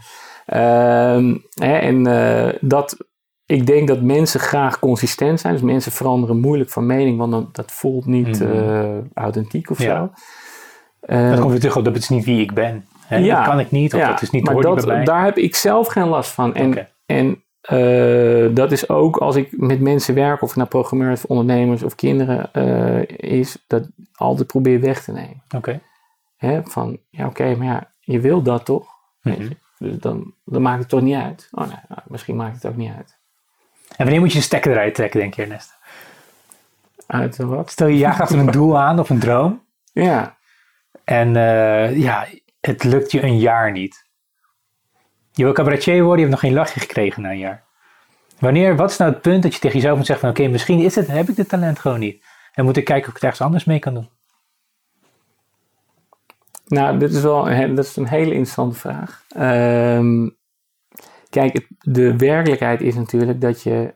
[0.46, 2.96] Ehm, hè, en eh, dat,
[3.46, 5.52] ik denk dat mensen graag consistent zijn.
[5.52, 8.52] Dus mensen veranderen moeilijk van mening, want dan, dat voelt niet Mhm.
[8.52, 9.96] eh, authentiek of Ja.
[9.96, 10.10] zo.
[11.28, 12.86] Dat komt weer terug op dat het is niet wie ik ben.
[13.06, 13.16] Hè?
[13.16, 13.36] Ja.
[13.36, 15.86] Dat kan ik niet, of ja, dat is niet maar dat, daar heb ik zelf
[15.88, 16.54] geen last van.
[16.54, 21.26] En en uh, dat is ook als ik met mensen werk, of het nou programmeurs,
[21.26, 25.42] ondernemers of kinderen uh, is, dat altijd probeer weg te nemen.
[25.54, 25.80] Oké.
[26.36, 26.62] Okay.
[26.64, 28.86] Van, ja oké, maar ja, je wil dat toch?
[29.22, 29.48] Mm -hmm.
[29.78, 31.48] Dus dan, dan maakt het toch niet uit.
[31.50, 33.18] Oh nee, nou, misschien maakt het ook niet uit.
[33.88, 35.78] En wanneer moet je de stekker eruit trekken, denk je, Ernest?
[37.06, 37.70] Uit wat?
[37.70, 39.62] Stel je jaagt achter een doel aan of een droom.
[39.92, 40.36] Ja.
[41.04, 42.26] En uh, ja,
[42.60, 44.03] het lukt je een jaar niet.
[45.36, 47.64] Je wil cabaretier worden, je hebt nog geen lachje gekregen na een jaar.
[48.38, 50.78] Wanneer, wat is nou het punt dat je tegen jezelf moet zeggen van oké, misschien
[50.78, 52.24] is het, heb ik dit talent gewoon niet.
[52.52, 54.08] En moet ik kijken of ik het ergens anders mee kan doen.
[56.66, 59.24] Nou, dit is wel dat is een hele interessante vraag.
[59.98, 60.36] Um,
[61.30, 63.94] kijk, het, de werkelijkheid is natuurlijk dat je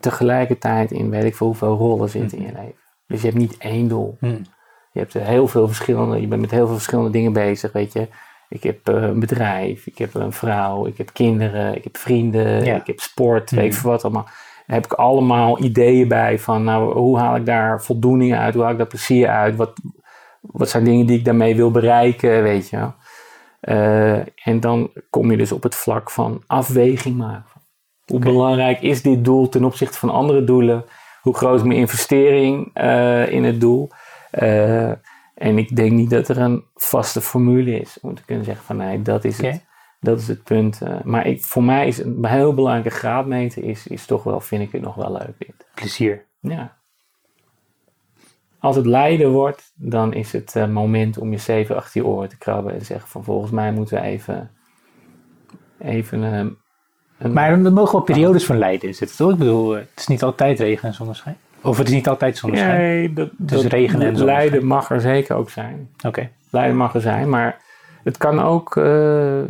[0.00, 2.82] tegelijkertijd in weet ik veel hoeveel rollen zit in je leven.
[3.06, 4.16] Dus je hebt niet één doel.
[4.20, 4.42] Hmm.
[4.92, 8.08] Je hebt heel veel verschillende, je bent met heel veel verschillende dingen bezig, weet je.
[8.48, 12.64] Ik heb uh, een bedrijf, ik heb een vrouw, ik heb kinderen, ik heb vrienden,
[12.64, 12.76] Ja.
[12.76, 13.60] ik heb sport, Mhm.
[13.60, 14.24] weet ik veel wat allemaal.
[14.66, 18.54] Daar heb ik allemaal ideeën bij van, nou, hoe haal ik daar voldoening uit?
[18.54, 19.56] Hoe haal ik daar plezier uit?
[19.56, 19.72] Wat,
[20.40, 22.86] wat zijn dingen die ik daarmee wil bereiken, weet je?
[23.60, 27.60] Eh, en dan kom je dus op het vlak van afweging maken.
[28.06, 30.84] Hoe belangrijk is dit doel ten opzichte van andere doelen?
[31.22, 33.90] Hoe groot is mijn investering eh, in het doel?
[34.30, 34.92] Eh,
[35.34, 38.76] en ik denk niet dat er een vaste formule is om te kunnen zeggen van
[38.76, 39.64] nee, dat is het.
[40.00, 40.82] Dat is het punt.
[40.82, 41.02] eh.
[41.02, 44.72] maar ik, voor mij is een heel belangrijke graadmeter is, is toch wel, vind ik
[44.72, 45.66] het nog wel leuk dit.
[45.74, 46.26] Plezier.
[46.40, 46.76] Ja.
[48.58, 52.28] Als het lijden wordt, dan is het eh, moment om je zeven achter je oren
[52.28, 54.50] te krabben en te zeggen van volgens mij moeten we even,
[55.78, 56.58] even een,
[57.32, 59.30] Maar er mogen wel periodes van lijden in zitten, toch?
[59.32, 61.36] Ik bedoel, het is niet altijd regen en zonneschijn.
[61.64, 62.78] Of het is niet altijd zonneschijn.
[62.80, 64.36] Nee, dat, Dus dat- regen en zonneschijn.
[64.50, 65.88] lijden mag er zeker ook zijn.
[66.06, 66.30] Oké.
[66.50, 67.60] Lijden mag er zijn, maar
[68.04, 68.76] het kan ook.
[68.76, 69.42] eh,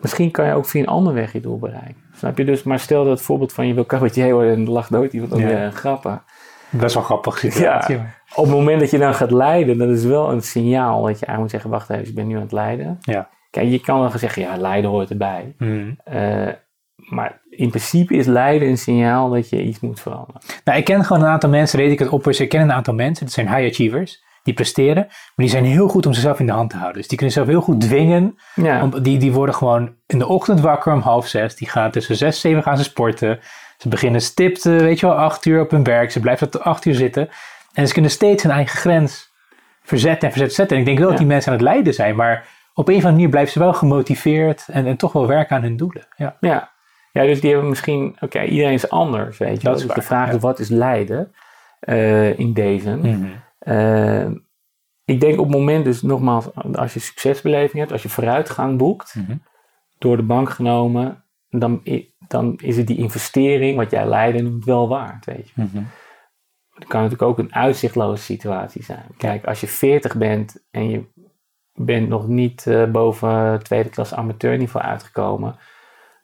[0.00, 1.96] misschien kan je ook via een andere weg je doel bereiken.
[2.16, 2.62] Snap je dus?
[2.62, 5.32] Maar stel dat het voorbeeld van je wil cabaretier worden en er lacht nooit iemand
[5.32, 5.64] om Ja.
[5.64, 6.22] je grappen.
[6.70, 7.96] Best wel grappig situatie.
[7.96, 8.14] Ja.
[8.34, 11.26] Op het moment dat je dan gaat lijden, dat is wel een signaal dat je
[11.26, 12.98] eigenlijk moet zeggen: wacht even, ik ben nu aan het lijden.
[13.00, 13.28] Ja.
[13.50, 15.54] Kijk, je kan wel gaan zeggen: ja, lijden hoort erbij.
[15.58, 15.90] Mhm.
[16.04, 16.48] Eh,
[16.96, 20.40] maar in principe is lijden een signaal dat je iets moet veranderen.
[20.64, 22.94] Nou, ik ken gewoon een aantal mensen, weet ik het op, ik ken een aantal
[22.94, 26.46] mensen, dat zijn high achievers, die presteren, maar die zijn heel goed om zichzelf in
[26.46, 26.98] de hand te houden.
[26.98, 28.38] Dus die kunnen zichzelf heel goed dwingen.
[28.54, 31.90] Ja, Om, die, die worden gewoon in de ochtend wakker om half zes, die gaan
[31.90, 33.38] tussen zes, zeven gaan ze sporten.
[33.78, 36.84] Ze beginnen stipt, weet je wel, acht uur op hun werk, ze blijven tot acht
[36.84, 37.28] uur zitten.
[37.72, 39.32] En ze kunnen steeds hun eigen grens
[39.82, 40.76] verzetten en verzetten, zetten.
[40.76, 43.00] En ik denk wel dat die mensen aan het lijden zijn, maar op een of
[43.00, 46.06] andere manier blijven ze wel gemotiveerd en, en toch wel werken aan hun doelen.
[46.16, 46.36] Ja.
[46.40, 46.72] Ja.
[47.14, 49.68] Ja, dus die hebben misschien, oké, iedereen is anders, weet je.
[49.68, 49.76] wel.
[49.76, 50.34] is Dus de vraag ja.
[50.34, 51.32] is, wat is lijden
[51.80, 52.96] eh, in deze?
[52.96, 53.26] Mhm.
[53.58, 54.26] Eh,
[55.04, 59.14] ik denk op het moment, dus nogmaals, als je succesbeleving hebt, als je vooruitgang boekt,
[59.14, 59.36] Mhm.
[59.98, 61.82] door de bank genomen, dan,
[62.28, 65.62] dan is het die investering, wat jij lijden noemt, wel waard, weet je.
[65.62, 65.82] Mhm.
[66.74, 69.06] Het kan natuurlijk ook een uitzichtloze situatie zijn.
[69.16, 71.04] Kijk, als je 40 bent en je
[71.72, 75.56] bent nog niet eh, boven tweede klas amateurniveau uitgekomen,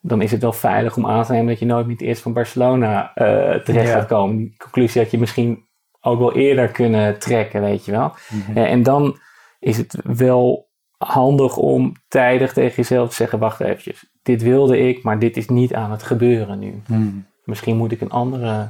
[0.01, 2.33] dan is het wel veilig om aan te nemen dat je nooit het eerst van
[2.33, 3.25] Barcelona eh,
[3.61, 3.95] terecht Ja.
[3.95, 4.37] gaat komen.
[4.37, 5.65] Die conclusie had je misschien
[6.01, 8.15] ook wel eerder kunnen trekken, weet je wel.
[8.29, 8.57] Mhm.
[8.57, 9.19] Eh, en dan
[9.59, 15.03] is het wel handig om tijdig tegen jezelf te zeggen, wacht eventjes, dit wilde ik,
[15.03, 16.83] maar dit is niet aan het gebeuren nu.
[16.87, 17.09] Mhm.
[17.45, 18.69] Misschien moet ik een andere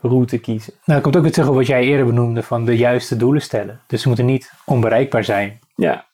[0.00, 0.72] route kiezen.
[0.72, 3.42] Nou, dat komt ook weer terug op wat jij eerder benoemde van de juiste doelen
[3.42, 3.80] stellen.
[3.86, 6.04] Dus ze moeten niet onbereikbaar zijn, Ja,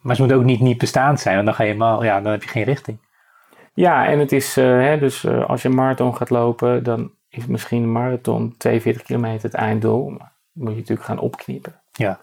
[0.00, 2.32] maar ze moeten ook niet niet bestaand zijn, want dan ga je helemaal, ja, dan
[2.32, 2.98] heb je geen richting.
[3.78, 7.10] Ja, en het is, eh, hè, dus eh, als je een marathon gaat lopen, dan
[7.28, 10.08] is misschien een marathon 42 kilometer het einddoel.
[10.08, 11.80] Maar dan moet je natuurlijk gaan opknippen.
[11.92, 12.20] Ja.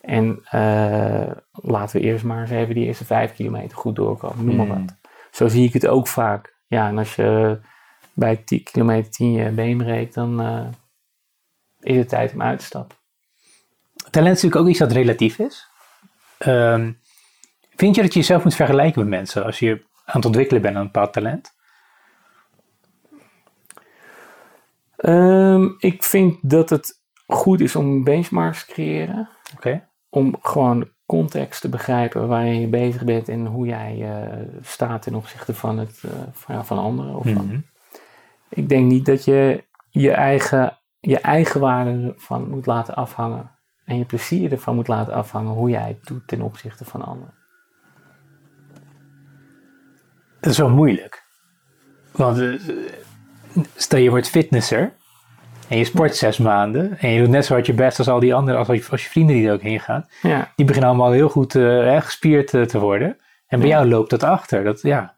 [0.00, 4.56] En eh, laten we eerst maar eens even die eerste 5 kilometer goed doorkomen, noem
[4.56, 4.86] maar Mm.
[4.86, 4.94] wat.
[5.30, 6.54] Zo zie ik het ook vaak.
[6.66, 7.58] Ja, en als je
[8.12, 10.40] bij 10 kilometer 10 je been breekt, dan
[11.80, 12.96] is het tijd om uit te stappen.
[14.10, 15.68] Talent is natuurlijk ook iets dat relatief is.
[16.38, 16.92] Ehm,
[17.76, 20.76] vind je dat je jezelf moet vergelijken met mensen als je aan het ontwikkelen bent
[20.76, 21.54] een bepaald talent?
[24.96, 29.28] Ehm, ik vind dat het goed is om benchmarks te creëren.
[30.08, 35.14] Om gewoon context te begrijpen waarin je bezig bent en hoe jij eh, staat ten
[35.14, 37.14] opzichte van, het, eh, van, ja, van anderen.
[37.14, 37.46] Of van.
[37.46, 37.60] Mhm.
[38.48, 43.50] Ik denk niet dat je je eigen, je eigen waarde ervan moet laten afhangen
[43.84, 47.34] en je plezier ervan moet laten afhangen hoe jij het doet ten opzichte van anderen.
[50.42, 51.22] Dat is wel moeilijk.
[52.10, 52.48] Want eh,
[53.76, 54.92] stel je wordt fitnesser
[55.68, 58.20] en je sport zes maanden en je doet net zo hard je best als al
[58.20, 60.06] die anderen, als, je- als je vrienden die er ook heen gaan.
[60.22, 63.16] Ja, Die beginnen allemaal heel goed hè, gespierd eh, te worden.
[63.46, 63.76] En bij Ja.
[63.76, 64.64] jou loopt dat achter.
[64.64, 65.14] Dat, ja.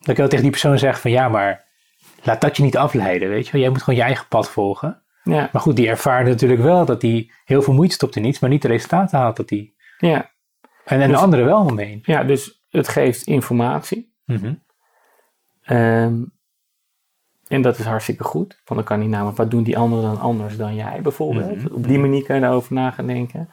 [0.00, 1.64] Dan kan je tegen die persoon zeggen van ja, maar
[2.22, 3.60] laat dat je niet afleiden, weet je wel.
[3.60, 5.02] Jij moet gewoon je eigen pad volgen.
[5.24, 5.48] Ja.
[5.52, 8.50] Maar goed, die ervaart natuurlijk wel dat hij heel veel moeite stopt in iets, maar
[8.50, 9.72] niet de resultaten haalt dat hij.
[9.98, 10.30] Ja.
[10.84, 11.98] En, en Dus- de anderen wel omheen.
[12.02, 14.12] ja, dus het geeft informatie.
[14.24, 14.54] Mhm.
[15.62, 16.22] Ehm,
[17.48, 18.60] en dat is hartstikke goed.
[18.64, 21.56] Want dan kan hij namelijk, wat doen die anderen dan anders dan jij bijvoorbeeld?
[21.56, 21.74] Mhm.
[21.74, 23.48] Op die manier kan je daarover na gaan denken.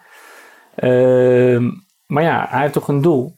[0.76, 1.70] Ehm,
[2.06, 3.36] maar ja, hij heeft toch een doel.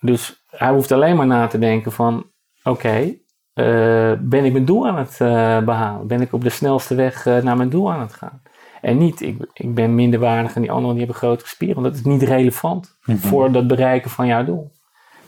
[0.00, 2.26] Dus hij hoeft alleen maar na te denken van,
[2.62, 3.14] oké,
[3.52, 6.06] eh, ben ik mijn doel aan het eh, behalen?
[6.06, 8.42] Ben ik op de snelste weg eh, naar mijn doel aan het gaan?
[8.80, 11.82] En niet, ik, ik ben minder waardig en die anderen die hebben grotere spieren.
[11.82, 13.18] Want dat is niet relevant Mhm.
[13.18, 14.72] voor het bereiken van jouw doel.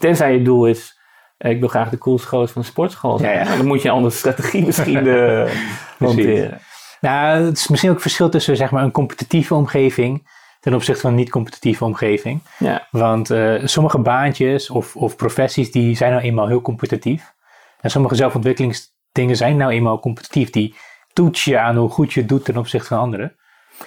[0.03, 0.99] Tenzij je doel is,
[1.39, 3.39] eh, ik wil graag de coolste gozer van de sportschool zijn.
[3.39, 3.57] Ja, ja.
[3.57, 5.51] Dan moet je een andere strategie misschien eh
[5.99, 6.61] hanteren.
[7.01, 10.29] Nou, het is misschien ook het verschil tussen zeg maar, een competitieve omgeving
[10.61, 12.43] ten opzichte van een niet-competitieve omgeving.
[12.59, 17.33] Ja, Want eh, sommige baantjes of, of professies die zijn nou eenmaal heel competitief.
[17.81, 20.51] En sommige zelfontwikkelingsdingen zijn nou eenmaal competitief.
[20.51, 20.75] Die
[21.13, 23.37] toets je aan hoe goed je het doet ten opzichte van anderen.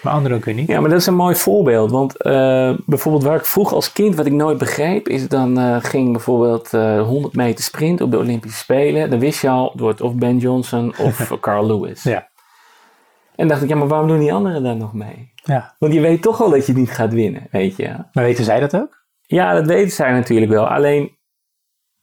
[0.02, 0.68] Maar anderen ook weer niet.
[0.68, 1.92] ja, maar dat is een mooi voorbeeld.
[1.92, 5.78] Want eh, bijvoorbeeld waar ik vroeg als kind, wat ik nooit begreep, is dan eh,
[5.80, 9.10] ging bijvoorbeeld eh 100 meter sprint op de Olympische Spelen.
[9.10, 12.04] Dan wist je al, het wordt of Ben Johnson of Carl Lewis.
[12.04, 12.28] Ja.
[13.36, 15.34] En dacht ik, ja, maar waarom doen die anderen daar nog mee?
[15.44, 15.76] ja.
[15.80, 17.88] Want je weet toch al dat je niet gaat winnen, weet je.
[18.14, 19.04] Maar weten zij dat ook?
[19.22, 20.68] Ja, dat weten zij natuurlijk wel.
[20.68, 21.15] Alleen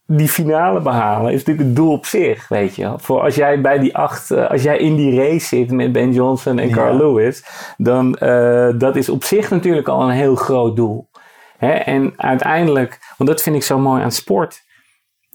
[0.07, 2.92] die finale behalen is natuurlijk het doel op zich, weet je.
[2.96, 6.12] Voor als jij bij die acht, eh, als jij in die race zit met Ben
[6.12, 6.74] Johnson en Ja.
[6.74, 7.44] Carl Lewis,
[7.76, 11.11] dan uh, dat is op zich natuurlijk al een heel groot doel.
[11.59, 11.72] Hè?
[11.72, 14.62] En uiteindelijk, want dat vind ik zo mooi aan sport,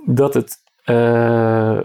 [0.05, 0.55] dat het,
[0.86, 1.80] uh,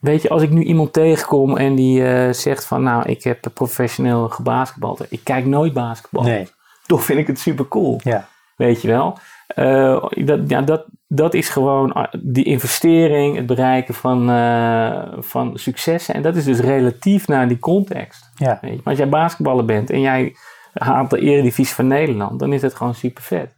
[0.00, 3.44] weet je, als ik nu iemand tegenkom en die uh, zegt van, nou, ik heb
[3.54, 6.22] professioneel gebasketbald, ik kijk nooit basketbal.
[6.22, 6.48] Nee.
[6.86, 8.00] Toch vind ik het super cool.
[8.04, 8.28] Ja.
[8.56, 9.18] Weet je wel?
[9.56, 16.14] Uh, dat, ja, dat, dat is gewoon die investering, het bereiken van, uh, van successen.
[16.14, 18.30] En dat is dus relatief naar die context.
[18.34, 18.58] Ja.
[18.60, 18.76] Weet je?
[18.76, 20.34] Maar als jij basketballer bent en jij
[20.72, 23.56] haalt de eredivisie van Nederland, dan is het gewoon super vet.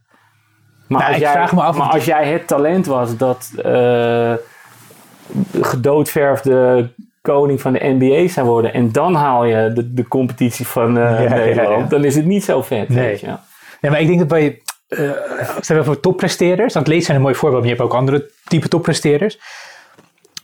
[0.87, 3.51] Maar, nou, als, ik jij, vraag me af maar als jij het talent was dat
[3.65, 4.33] uh,
[5.61, 6.89] gedoodverfde
[7.21, 11.23] koning van de NBA zou worden en dan haal je de, de competitie van uh,
[11.23, 11.87] ja, Nederland, ja, ja.
[11.87, 12.89] dan is het niet zo vet.
[12.89, 13.05] Nee.
[13.05, 13.35] Weet je?
[13.81, 14.61] nee, maar ik denk dat bij
[14.91, 18.67] uh, we voor toppresteerders, atleten zijn een mooi voorbeeld, maar je hebt ook andere type
[18.67, 19.39] toppresteerders.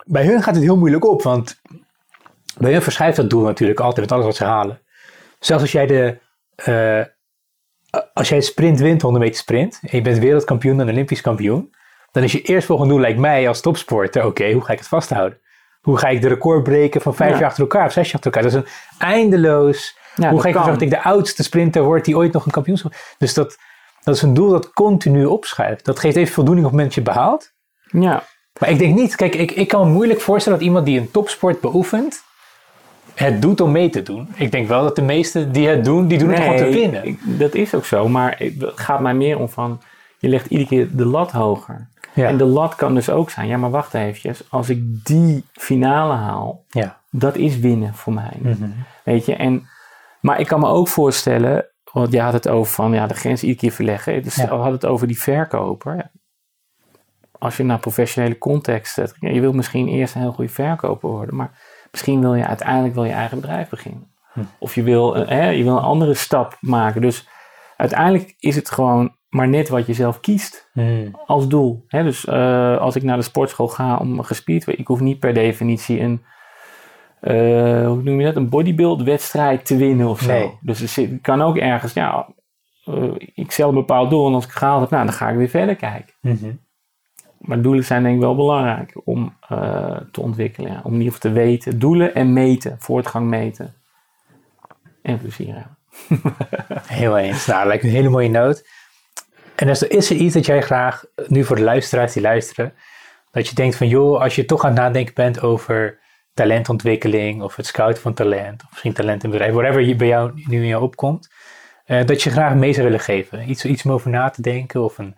[0.05, 1.61] Bij hun gaat het heel moeilijk op, want
[2.57, 4.81] bij hun verschuift dat doel natuurlijk altijd met alles wat ze halen.
[5.39, 6.17] Zelfs als jij de,
[6.65, 7.05] uh,
[8.13, 11.75] als jij sprint wint, 100 meter sprint, en je bent wereldkampioen en olympisch kampioen,
[12.11, 14.87] dan is je eerstvolgende doel, lijkt mij als topsporter, oké, okay, hoe ga ik het
[14.87, 15.39] vasthouden?
[15.81, 17.37] Hoe ga ik de record breken van vijf Ja.
[17.37, 18.51] jaar achter elkaar of zes jaar achter elkaar?
[18.51, 19.97] Dat is een eindeloos...
[20.15, 22.51] Ja, hoe ga ik ervoor dat ik de oudste sprinter word die ooit nog een
[22.51, 22.95] kampioenschap...
[23.17, 23.57] Dus dat,
[24.07, 25.85] dat is een doel dat continu opschuift.
[25.85, 27.51] Dat geeft even voldoening op het moment dat je behaalt.
[28.01, 28.23] Ja,
[28.59, 31.11] Maar ik denk niet, kijk, ik, ik kan me moeilijk voorstellen dat iemand die een
[31.11, 32.23] topsport beoefent,
[33.13, 34.27] het doet om mee te doen.
[34.35, 37.05] Ik denk wel dat de meesten die het doen, die doen het gewoon te winnen.
[37.05, 38.07] ik- dat is ook zo.
[38.09, 39.81] Maar het gaat mij meer om van,
[40.17, 41.87] je legt iedere keer de lat hoger.
[42.13, 42.27] ja.
[42.27, 46.13] En de lat kan dus ook zijn, ja maar wacht eventjes, als ik die finale
[46.13, 46.97] haal, ja.
[47.11, 48.33] dat is winnen voor mij.
[48.41, 48.69] Mhm.
[49.03, 49.67] Weet je, en,
[50.21, 51.65] maar ik kan me ook voorstellen,
[51.99, 54.23] want je had het over van ja, de grens iedere keer verleggen.
[54.23, 54.43] Dus Ja.
[54.47, 56.11] we hadden het over die verkoper.
[57.39, 61.51] Als je naar professionele context je wilt misschien eerst een heel goede verkoper worden, maar
[61.91, 64.11] misschien wil je uiteindelijk wel je eigen bedrijf beginnen.
[64.33, 64.39] Hm.
[64.59, 67.01] Of je wil, eh, hè, je wil een andere stap maken.
[67.01, 67.27] Dus
[67.77, 71.15] uiteindelijk is het gewoon maar net wat je zelf kiest Mm.
[71.25, 71.83] als doel.
[71.87, 72.03] Hè?
[72.03, 75.19] Dus eh, als ik naar de sportschool ga om gespierd te worden, ik hoef niet
[75.19, 76.25] per definitie een,
[77.19, 80.31] eh, hoe noem je dat, een bodybuild wedstrijd te winnen of zo.
[80.31, 80.57] Nee.
[80.61, 82.27] Dus zit, kan ook ergens, ja,
[82.85, 85.29] eh, ik stel een bepaald doel en als ik het gehaald heb, nou, dan ga
[85.29, 86.13] ik weer verder kijken.
[86.21, 86.51] Mhm.
[87.37, 90.71] Maar doelen zijn denk ik wel belangrijk om eh, te ontwikkelen.
[90.71, 90.81] Ja.
[90.83, 93.75] Om in ieder geval te weten, doelen en meten, voortgang meten.
[95.01, 95.77] En plezier hebben.
[96.87, 97.45] Heel eens.
[97.45, 98.67] Nou, dat lijkt me een hele mooie noot.
[99.55, 102.73] En er, is er iets dat jij graag, nu voor de luisteraars die luisteren,
[103.31, 105.99] dat je denkt van joh, als je toch aan het nadenken bent over
[106.37, 110.31] talentontwikkeling of het scouten van talent, of misschien talent in bedrijf, whatever je bij jou
[110.47, 111.29] nu in jou opkomt,
[111.85, 113.49] eh, dat je graag mee zou willen geven.
[113.49, 115.15] Iets, iets om over na te denken of een,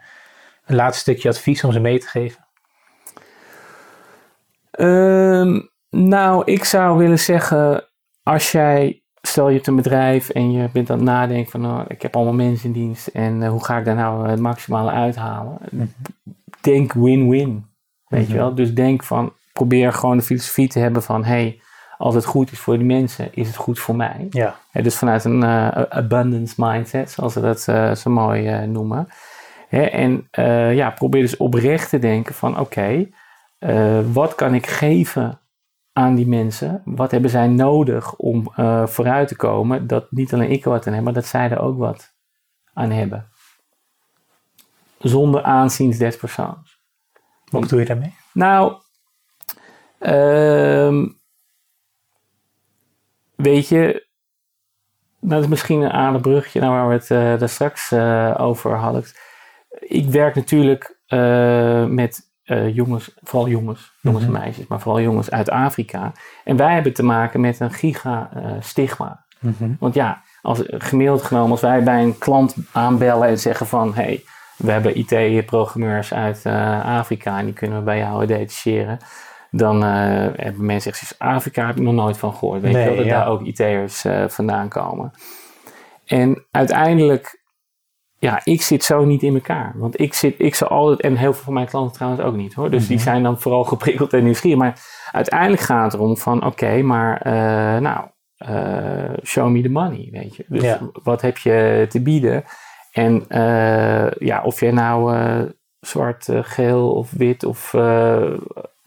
[0.66, 2.46] een laatste stukje advies om ze mee te geven.
[4.72, 5.60] Ehm,
[5.90, 7.86] nou, ik zou willen zeggen,
[8.24, 11.86] als jij, stel je hebt een bedrijf en je bent aan het nadenken van, nou,
[11.88, 14.92] ik heb allemaal mensen in dienst en eh, hoe ga ik daar nou het maximale
[14.92, 15.58] uithalen?
[16.62, 17.66] Denk win-win,
[18.08, 18.32] weet Mhm.
[18.32, 18.56] je wel?
[18.56, 21.62] Dus denk van, probeer gewoon de filosofie te hebben van, hey,
[21.98, 24.28] als het goed is voor die mensen, is het goed voor mij.
[24.30, 24.56] Ja.
[24.72, 29.08] Dus vanuit een eh, abundance mindset, zoals ze dat eh, zo mooi eh, noemen.
[29.70, 30.28] En
[30.76, 33.10] ja, probeer dus oprecht te denken van oké,
[34.12, 35.40] wat kan ik geven
[35.94, 36.82] aan die mensen?
[36.86, 38.52] Wat hebben zij nodig om
[38.86, 39.88] vooruit te komen?
[39.88, 42.14] Dat niet alleen ik wat aan heb, maar dat zij er ook wat
[42.74, 43.28] aan hebben.
[45.00, 46.80] Zonder aanzien des persoons.
[47.50, 48.16] Wat bedoel je daarmee?
[48.34, 48.74] Nou,
[50.00, 51.06] uh,
[53.36, 54.08] weet je,
[55.20, 58.76] dat is misschien een aardig brugje naar waar we het uh, daar straks uh, over
[58.76, 59.04] hadden.
[59.80, 62.28] Ik werk natuurlijk uh, met
[62.72, 64.40] jongens, vooral jongens, jongens en mhm.
[64.40, 66.12] meisjes, maar vooral jongens uit Afrika.
[66.44, 68.30] En wij hebben te maken met een giga
[68.60, 69.26] stigma.
[69.40, 69.78] Mm -hmm.
[69.80, 73.94] Want ja, als, gemiddeld genomen, als wij bij een klant aanbellen en zeggen van...
[73.94, 74.24] Hey,
[74.58, 76.46] we hebben IT-programmeurs uit
[76.84, 79.00] Afrika en die kunnen we bij jou detacheren
[79.52, 79.90] dan uh,
[80.36, 82.62] hebben mensen gezegd, Afrika heb ik nog nooit van gehoord.
[82.62, 85.12] Weet je wel, dat daar ook IT'ers uh, vandaan komen.
[86.06, 87.44] En uiteindelijk,
[88.18, 89.74] ja, ik zit zo niet in elkaar.
[89.76, 92.54] Want ik zit, ik zou altijd, en heel veel van mijn klanten trouwens ook niet
[92.54, 92.70] hoor.
[92.70, 93.06] Dus die mhm.
[93.06, 94.60] zijn dan vooral geprikkeld en nieuwsgierig.
[94.60, 94.80] Maar
[95.12, 98.08] uiteindelijk gaat het erom van, oké, maar uh, nou,
[99.24, 100.46] show me the money, weet je.
[100.48, 102.44] Dus wat heb je te bieden?
[102.92, 103.26] En
[104.20, 105.16] ja, of jij nou
[105.80, 107.74] zwart, geel of wit of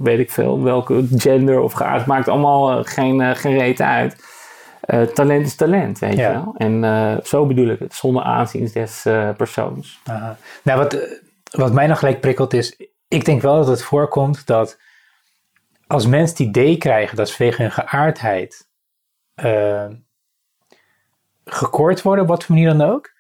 [0.03, 4.25] weet ik veel, welke gender of geaard, maakt allemaal eh, geen, uh, geen reet uit.
[4.87, 6.55] Uh, talent is talent, weet je wel.
[6.57, 9.03] En uh, zo bedoel ik het, zonder aanzien des
[9.37, 10.01] persoons.
[10.05, 10.37] Aha.
[10.63, 12.77] Nou, wat, wat mij nog gelijk prikkelt is,
[13.09, 14.79] ik denk wel dat het voorkomt dat
[15.87, 18.69] als mensen het idee krijgen dat ze vanwege hun geaardheid
[21.45, 23.11] gekort worden, op wat voor manier dan ook,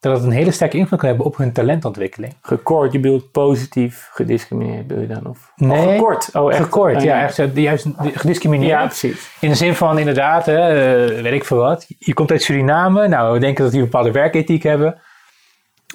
[0.00, 2.34] dat het een hele sterke invloed kan hebben op hun talentontwikkeling.
[2.42, 5.26] Gekort, je bedoelt positief gediscrimineerd, bedoel je dan?
[5.26, 6.30] Of, nee, gekort.
[6.32, 6.62] Oh, echt?
[6.62, 8.70] Gekort, oh, ja, echt, juist gediscrimineerd.
[8.70, 9.30] Ja, precies.
[9.40, 13.08] In de zin van inderdaad, hè, uh, weet ik veel wat, je komt uit Suriname,
[13.08, 15.00] nou we denken dat die een bepaalde werkethiek hebben,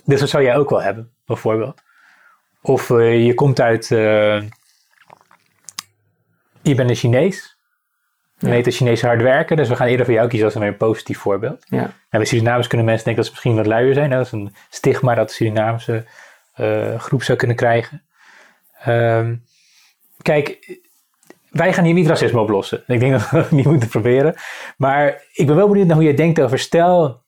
[0.03, 1.81] dus dat zou jij ook wel hebben, bijvoorbeeld.
[2.61, 4.41] Of uh, je komt uit, uh,
[6.61, 7.54] je bent een Chinees,
[8.71, 11.65] Chinese hard werken, dus we gaan eerder voor jou kiezen als een positief voorbeeld.
[11.69, 11.81] Ja.
[11.83, 14.09] En bij Surinamers kunnen mensen denken dat ze misschien wat luier zijn.
[14.09, 16.05] Dat is een stigma dat de Surinaamse
[16.57, 18.03] uh, groep zou kunnen krijgen.
[18.87, 19.43] Um,
[20.21, 20.79] kijk,
[21.49, 22.83] wij gaan hier niet racisme oplossen.
[22.87, 24.35] Ik denk dat we dat niet moeten proberen.
[24.77, 27.23] Maar ik ben wel benieuwd naar hoe jij denkt over, stel,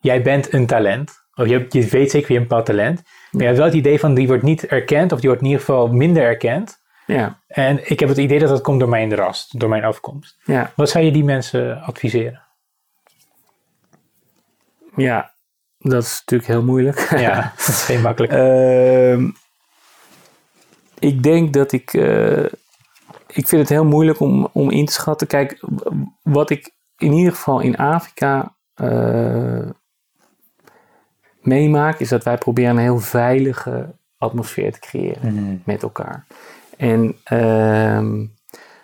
[0.00, 1.12] jij bent een talent.
[1.34, 3.02] Of je, je weet zeker wie een bepaald talent.
[3.30, 5.50] Maar je hebt wel het idee van, die wordt niet erkend, of die wordt in
[5.50, 6.82] ieder geval minder erkend.
[7.06, 7.40] Ja.
[7.46, 10.36] En ik heb het idee dat dat komt door mijn rast, door mijn afkomst.
[10.44, 10.72] Ja.
[10.76, 12.42] Wat zou je die mensen adviseren?
[14.96, 15.34] Ja,
[15.78, 17.10] dat is natuurlijk heel moeilijk.
[17.18, 18.32] Ja, dat is geen makkelijk.
[18.32, 19.28] uh,
[20.98, 21.92] ik denk dat ik.
[21.92, 22.44] Uh,
[23.26, 25.26] ik vind het heel moeilijk om, om in te schatten.
[25.26, 25.60] Kijk,
[26.22, 29.68] wat ik in ieder geval in Afrika uh,
[31.40, 35.56] meemaak, is dat wij proberen een heel veilige atmosfeer te creëren mhm.
[35.64, 36.26] met elkaar.
[36.76, 38.32] En, um,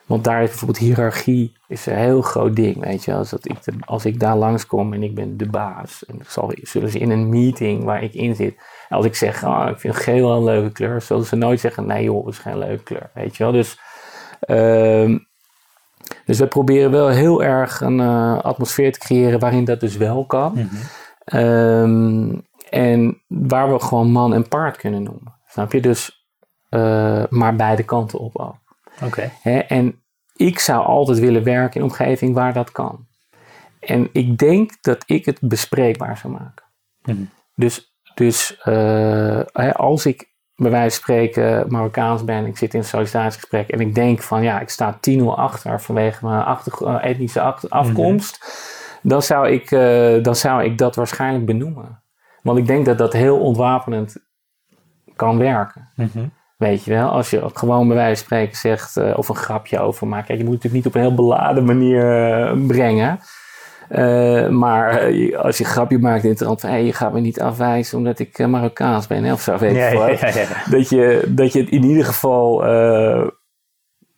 [0.07, 3.15] want daar is bijvoorbeeld hiërarchie is een heel groot ding, weet je.
[3.15, 6.91] Als, dat ik, als ik daar langskom en ik ben de baas, en zal, zullen
[6.91, 8.55] ze in een meeting waar ik in zit,
[8.89, 12.05] als ik zeg, oh, ik vind geel een leuke kleur, zullen ze nooit zeggen, nee
[12.05, 13.53] joh, dat is geen leuke kleur, weet je wel.
[13.53, 13.79] Dus,
[14.49, 15.27] um,
[16.25, 20.27] dus we proberen wel heel erg een uh, atmosfeer te creëren waarin dat dus wel
[20.27, 20.53] kan.
[20.53, 21.41] Mm -hmm.
[21.41, 25.35] um, en waar we gewoon man en paard kunnen noemen.
[25.47, 25.81] Snap je?
[25.81, 26.20] Dus
[26.71, 28.59] uh, maar beide kanten op ook.
[29.05, 29.31] Oké.
[29.69, 30.03] En
[30.37, 33.07] ik zou altijd willen werken in een omgeving waar dat kan.
[33.81, 36.65] En ik denk dat ik het bespreekbaar zou maken.
[37.03, 39.41] Mm Dus, dus uh,
[39.73, 43.95] als ik bij wijze van spreken Marokkaans ben, ik zit in een sollicitatiegesprek en ik
[43.95, 47.79] denk van ja, ik sta 10-0 achter vanwege mijn achter, uh, etnische achter, mhm.
[47.79, 48.39] afkomst,
[49.03, 52.03] dan, zou ik, uh, dan zou ik dat waarschijnlijk benoemen.
[52.43, 54.17] Want ik denk dat dat heel ontwapenend
[55.17, 55.89] kan werken.
[55.95, 59.35] Mm Weet je wel, als je gewoon bij wijze van spreken zegt uh, of een
[59.35, 60.27] grapje over maakt.
[60.27, 63.21] Kijk, je moet het natuurlijk niet op een heel beladen manier uh, brengen.
[63.91, 65.01] Uh, maar
[65.37, 67.99] als je een grapje maakt in het rand van hey, je gaat me niet afwijzen
[67.99, 71.53] omdat ik Marokkaans ben hè, of zo, weet je ja, ja, ja, Dat, je, dat
[71.53, 72.65] je het in ieder geval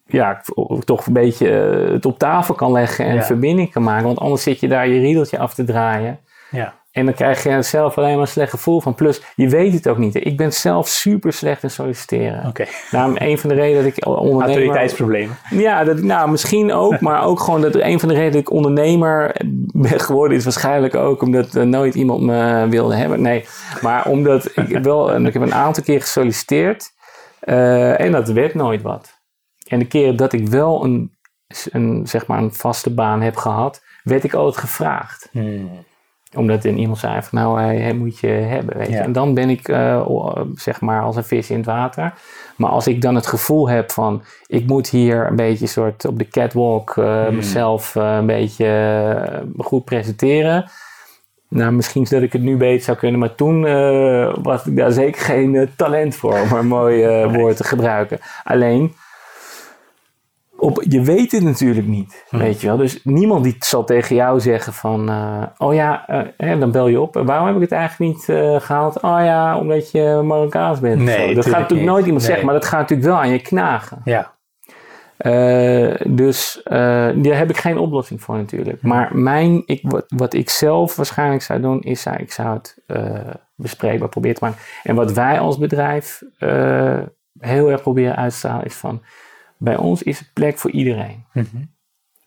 [0.07, 0.43] ja,
[0.85, 1.49] toch een beetje
[1.93, 4.07] het op tafel kan leggen en verbinding kan maken.
[4.07, 6.19] Want anders zit je daar je riedeltje af te draaien.
[6.51, 6.75] Ja.
[6.93, 8.95] En dan krijg je zelf alleen maar een slecht gevoel van.
[8.95, 10.15] Plus, je weet het ook niet.
[10.15, 12.39] Ik ben zelf super slecht in solliciteren.
[12.39, 12.49] Oké.
[12.49, 12.69] Okay.
[12.91, 14.47] Nou, een van de redenen dat ik ondernemer...
[14.47, 15.37] Autoriteitsproblemen.
[15.51, 17.01] Ja, dat, nou, misschien ook.
[17.01, 19.37] maar ook gewoon dat een van de redenen dat ik ondernemer
[19.73, 20.37] ben geworden...
[20.37, 23.23] is waarschijnlijk ook omdat uh, nooit iemand me wilde hebben.
[23.23, 23.45] Nee,
[23.81, 25.17] maar omdat ik wel...
[25.27, 26.91] ik heb een aantal keer gesolliciteerd.
[27.45, 29.21] Uh, en dat werd nooit wat.
[29.67, 31.17] En de keren dat ik wel een,
[31.71, 33.83] een, zeg maar een vaste baan heb gehad...
[34.03, 35.29] werd ik altijd gevraagd.
[35.31, 35.85] Hmm.
[36.35, 38.79] Omdat een iemand zei van nou, hij, moet je hebben.
[38.79, 38.93] Weet je.
[38.93, 39.03] Ja.
[39.03, 40.09] En dan ben ik eh,
[40.55, 42.15] zeg maar als een vis in het water.
[42.57, 46.19] Maar als ik dan het gevoel heb van ik moet hier een beetje soort op
[46.19, 47.37] de catwalk eh, Hmm.
[47.37, 50.71] mezelf eh, een beetje goed presenteren.
[51.49, 53.63] Nou, misschien dat ik het nu beter zou kunnen, maar toen
[54.43, 58.19] was ik daar zeker geen talent voor om een mooi woord te gebruiken.
[58.45, 58.95] Alleen,
[60.63, 62.39] op, je weet het natuurlijk niet, Hm.
[62.39, 62.77] weet je wel.
[62.77, 66.89] Dus niemand die zal tegen jou zeggen van, eh, oh ja, eh, hè, dan bel
[66.89, 67.15] je op.
[67.25, 69.01] Waarom heb ik het eigenlijk niet eh, gehaald?
[69.01, 71.01] Oh ja, omdat je Marokkaans bent.
[71.03, 71.91] Nee, dat gaat natuurlijk niet.
[71.91, 72.27] nooit iemand Nee.
[72.31, 74.01] zeggen, maar dat gaat natuurlijk wel aan je knagen.
[74.05, 74.33] Ja.
[76.09, 78.83] Dus daar heb ik geen oplossing voor natuurlijk.
[78.83, 82.77] Maar mijn, ik, wat, wat ik zelf waarschijnlijk zou doen, is ik zou het
[83.55, 84.61] bespreekbaar proberen te maken.
[84.83, 86.23] En wat wij als bedrijf
[87.39, 89.03] heel erg proberen uit te stralen is van,
[89.63, 91.25] bij ons is het plek voor iedereen.
[91.33, 91.47] Mhm.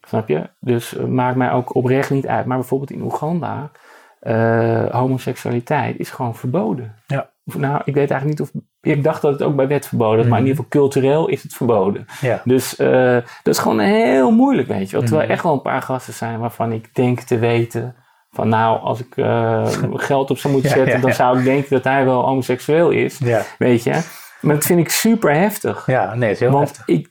[0.07, 0.49] Snap je?
[0.59, 2.45] Dus het maakt mij ook oprecht niet uit.
[2.45, 3.71] Maar bijvoorbeeld in Oeganda,
[4.19, 6.95] eh, homoseksualiteit is gewoon verboden.
[7.07, 7.29] Ja.
[7.45, 8.61] Of, nou, ik weet eigenlijk niet of.
[8.81, 10.51] Ik dacht dat het ook bij wet verboden was, maar in Mhm.
[10.51, 12.05] ieder geval cultureel is het verboden.
[12.21, 12.41] Ja.
[12.43, 15.01] Dus eh, dat is gewoon heel moeilijk, weet je wel.
[15.01, 15.25] Terwijl Mhm.
[15.29, 17.95] er echt wel een paar gasten zijn waarvan ik denk te weten.
[18.31, 19.67] Van nou, als ik eh,
[20.09, 23.19] geld op zou moeten Ja, zetten, dan zou ik denken dat hij wel homoseksueel is.
[23.57, 24.01] Weet je.
[24.41, 25.83] Maar dat vind ik super heftig.
[25.86, 26.88] ja, nee, het is heel Want heftig.
[26.88, 27.09] ik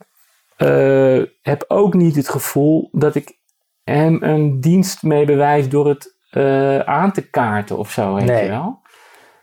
[0.57, 3.36] eh, heb ook niet het gevoel dat ik
[3.84, 8.42] hem een dienst mee bewijs door het eh, aan te kaarten of zo, weet Nee.
[8.44, 8.80] je wel.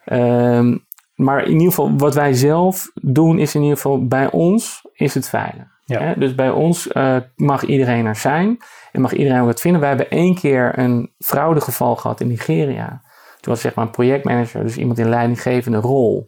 [0.06, 0.78] Ehm,
[1.16, 5.14] maar in ieder geval, wat wij zelf doen, is in ieder geval bij ons is
[5.14, 5.66] het veilig.
[5.86, 6.00] Ja.
[6.00, 6.14] Hè?
[6.18, 8.58] Dus bij ons eh, mag iedereen er zijn
[8.92, 9.80] en mag iedereen wat vinden.
[9.80, 13.02] Wij hebben één keer een fraudegeval gehad in Nigeria.
[13.40, 16.26] Toen was zeg maar een projectmanager, dus iemand in leidinggevende rol.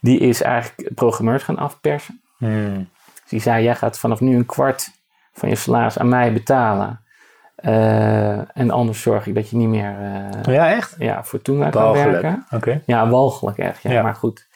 [0.00, 2.20] Die is eigenlijk programmeurs gaan afpersen.
[2.38, 2.88] Hmm.
[3.32, 4.90] Die zei, jij gaat vanaf nu een kwart
[5.32, 7.00] van je salaris aan mij betalen.
[7.54, 10.94] Eh, en anders zorg ik dat je niet meer eh, Ja, echt?
[10.98, 12.46] ja, voor Toenga kan werken.
[12.50, 12.82] Oké.
[12.86, 13.82] Ja, walgelijk echt.
[13.82, 14.02] Ja, Ja.
[14.02, 14.46] maar goed.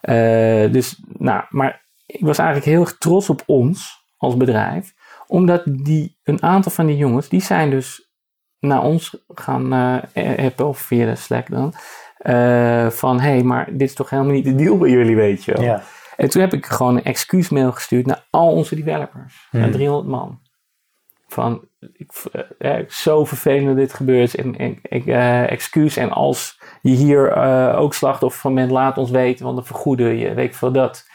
[0.00, 4.94] Eh, dus, nou, maar ik was eigenlijk heel erg trots op ons als bedrijf.
[5.26, 8.12] Omdat die, een aantal van die jongens, die zijn dus
[8.58, 9.72] naar ons gaan
[10.36, 11.72] appen, of via de Slack dan.
[12.92, 15.52] van, hé, hey, maar dit is toch helemaal niet de deal bij jullie, weet je
[15.52, 15.62] wel.
[15.62, 15.82] Ja.
[16.16, 19.46] En toen heb ik gewoon een excuusmail gestuurd naar al onze developers.
[19.50, 19.60] Hmm.
[19.60, 20.40] Naar 300 man.
[21.26, 22.12] Van, ik,
[22.58, 24.34] eh, eh, zo vervelend dat dit gebeurt.
[24.34, 25.96] En, en ik, eh, excuus.
[25.96, 29.44] En als je hier eh, ook slachtoffer van bent, laat ons weten.
[29.44, 31.06] Want dan vergoeden je, weet ik veel dat.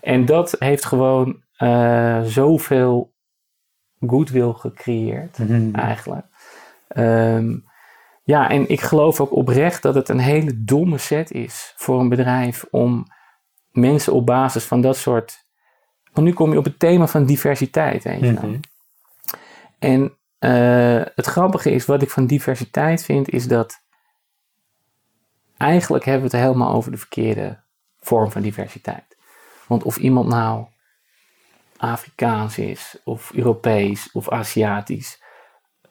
[0.00, 3.12] En dat heeft gewoon eh, zoveel
[4.06, 5.74] goodwill gecreëerd Mhm.
[5.74, 6.26] eigenlijk.
[6.88, 7.56] Ehm,
[8.24, 12.08] ja, en ik geloof ook oprecht dat het een hele domme set is voor een
[12.08, 13.06] bedrijf om
[13.74, 15.44] mensen op basis van dat soort.
[16.12, 18.32] Want nu kom je op het thema van diversiteit, weet je.
[18.32, 18.56] Mhm.
[19.78, 23.82] En eh, het grappige is, wat ik van diversiteit vind, is dat
[25.56, 27.60] eigenlijk hebben we het helemaal over de verkeerde
[28.00, 29.16] vorm van diversiteit.
[29.66, 30.66] Want of iemand nou
[31.76, 35.22] Afrikaans is, of Europees, of Aziatisch,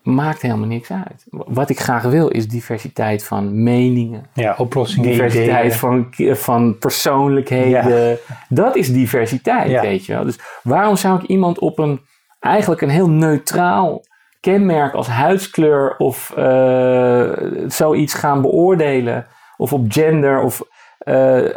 [0.04, 1.26] maakt helemaal niks uit.
[1.30, 5.72] Wat ik graag wil is diversiteit van meningen, Ja, oplossingen, diversiteit ideeën.
[5.80, 8.18] van, van persoonlijkheden.
[8.50, 9.82] Dat is diversiteit, Ja.
[9.82, 10.24] weet je wel.
[10.24, 12.02] Dus waarom zou ik iemand op een
[12.40, 14.02] eigenlijk een heel neutraal
[14.40, 17.30] kenmerk als huidskleur of eh,
[17.68, 19.26] zoiets gaan beoordelen?
[19.58, 20.62] Of op gender of
[20.98, 21.50] eh,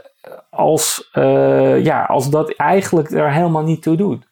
[0.50, 4.26] als, eh, ja, als dat eigenlijk er helemaal niet toe doet.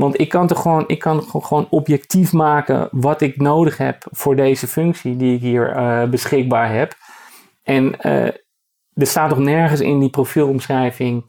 [0.00, 4.36] Want ik kan toch gewoon, ik kan gewoon objectief maken wat ik nodig heb voor
[4.36, 6.94] deze functie die ik hier eh, beschikbaar heb.
[7.62, 8.24] En eh,
[8.94, 11.24] er staat toch nergens in die profielomschrijving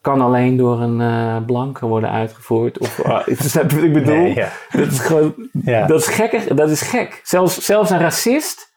[0.00, 2.78] kan alleen door een eh, blanke worden uitgevoerd.
[2.78, 4.14] Of, uh, snap je wat ik bedoel?
[4.14, 4.48] Nee, ja.
[4.70, 5.34] Dat is gewoon,
[5.64, 5.86] Ja.
[5.86, 7.20] dat is gekkig, dat is gek.
[7.22, 8.72] Zelfs, zelfs een racist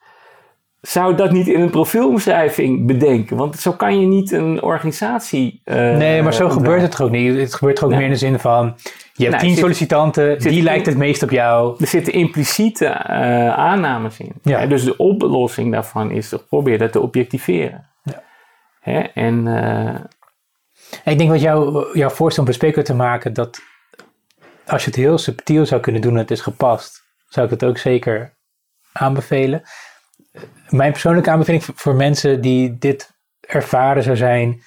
[0.82, 3.38] zou dat niet in een profielomschrijving bedenken.
[3.38, 5.62] Want zo kan je niet een organisatie.
[5.66, 7.38] Nee, maar zo gebeurt het toch ook niet.
[7.38, 8.00] Het gebeurt toch ook Nee.
[8.00, 8.76] meer in de zin van...
[9.18, 11.76] Je hebt Nou, tien zit- sollicitanten, die in- lijkt het meest op jou.
[11.80, 14.34] Er zitten impliciete eh, aannames in.
[14.42, 14.60] Ja.
[14.60, 17.90] Hè, dus de oplossing daarvan is probeer dat te objectiveren.
[18.04, 18.24] Ja.
[18.80, 19.96] Hè, en eh,
[21.04, 23.34] En ik denk wat jou, jouw voorstel om bespreekbaar te maken...
[23.34, 23.60] dat
[24.68, 27.04] als je het heel subtiel zou kunnen doen en het is gepast...
[27.30, 28.34] zou ik het ook zeker
[28.92, 29.62] aanbevelen.
[30.70, 33.12] Mijn persoonlijke aanbeveling voor- voor mensen die dit
[33.42, 34.62] ervaren zou zijn...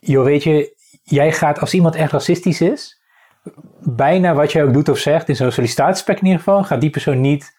[0.00, 2.99] joh, weet je, jij gaat als iemand echt racistisch is...
[3.80, 6.64] bijna wat jij ook doet of zegt, in zo'n sollicitatiespek in ieder geval...
[6.64, 7.56] gaat die persoon niet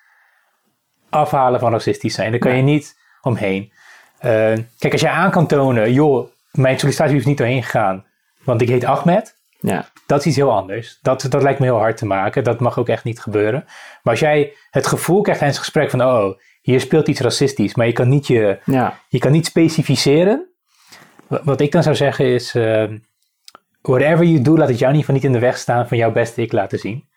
[1.09, 2.31] afhalen van racistisch zijn.
[2.31, 3.71] Daar kan je niet omheen.
[4.17, 4.31] Eh,
[4.79, 5.93] kijk, als je aan kan tonen...
[5.93, 8.05] joh, mijn sollicitatiebrief is niet doorheen gegaan...
[8.43, 9.39] want ik heet Ahmed...
[9.59, 9.85] Ja.
[10.05, 10.99] Dat is iets heel anders.
[11.01, 12.43] Dat, dat lijkt me heel hard te maken.
[12.43, 13.63] Dat mag ook echt niet gebeuren.
[14.03, 17.75] Maar als jij het gevoel krijgt tijdens het gesprek van, oh, hier speelt iets racistisch,
[17.75, 18.97] maar je kan niet, je, Ja.
[19.09, 20.47] je kan niet specificeren.
[21.27, 22.83] Wa- Wat ik dan zou zeggen is, eh,
[23.81, 25.97] whatever you do, laat het jou in ieder geval niet in de weg staan van
[25.97, 27.09] jouw beste ik laten zien.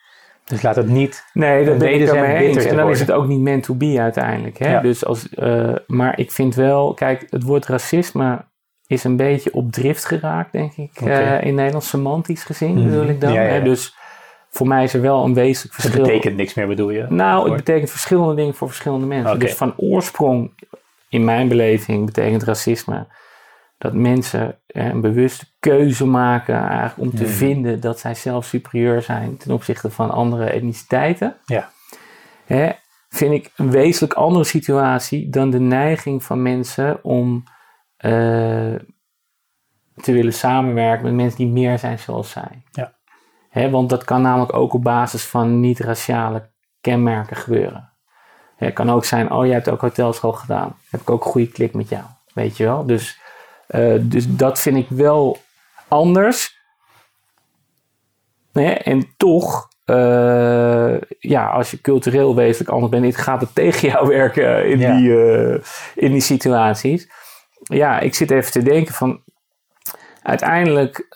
[0.45, 1.25] Dus laat het niet.
[1.33, 2.65] Nee, dat ben ik ermee eens.
[2.65, 4.59] En dan is het ook niet meant to be uiteindelijk.
[4.59, 4.71] Hè?
[4.71, 4.81] Ja.
[4.81, 8.45] Dus als, eh, maar ik vind wel, kijk, het woord racisme
[8.87, 12.85] is een beetje op drift geraakt, denk ik, eh, in Nederlands semantisch gezien, Mhm.
[12.89, 13.33] bedoel ik dan.
[13.33, 13.62] Ja, ja, hè?
[13.62, 13.95] Dus
[14.51, 16.05] voor mij is er wel een wezenlijk Het verschil.
[16.05, 17.07] betekent niks meer, bedoel je?
[17.09, 17.65] Nou, het Woord.
[17.65, 19.39] betekent verschillende dingen voor verschillende mensen.
[19.39, 20.51] Dus van oorsprong,
[21.09, 23.07] in mijn beleving, betekent racisme
[23.79, 29.03] dat mensen eh, een bewuste keuze maken eigenlijk om te vinden dat zij zelf superieur
[29.03, 31.37] zijn ten opzichte van andere etniciteiten.
[31.45, 31.70] Ja.
[32.45, 32.70] Hè,
[33.09, 37.45] vind ik een wezenlijk andere situatie dan de neiging van mensen om
[37.97, 38.75] eh,
[39.95, 42.62] te willen samenwerken met mensen die meer zijn zoals zij.
[42.70, 42.95] Ja.
[43.49, 46.51] Hè, want dat kan namelijk ook op basis van niet-raciale
[46.81, 47.93] kenmerken gebeuren.
[48.57, 50.77] Het kan ook zijn, oh, jij hebt ook hotelschool gedaan.
[50.91, 52.05] Heb ik ook een goede klik met jou.
[52.35, 52.87] Weet je wel?
[52.87, 53.20] Dus,
[53.67, 55.39] eh, dus dat vind ik wel
[55.89, 56.62] anders.
[58.53, 64.09] Hè, En toch, eh, ja, als je cultureel wezenlijk anders bent, gaat het tegen jou
[64.09, 64.97] werken in, Ja.
[64.97, 65.61] die, eh,
[65.95, 67.09] in die situaties.
[67.62, 69.23] Ja, ik zit even te denken van,
[70.23, 71.07] uiteindelijk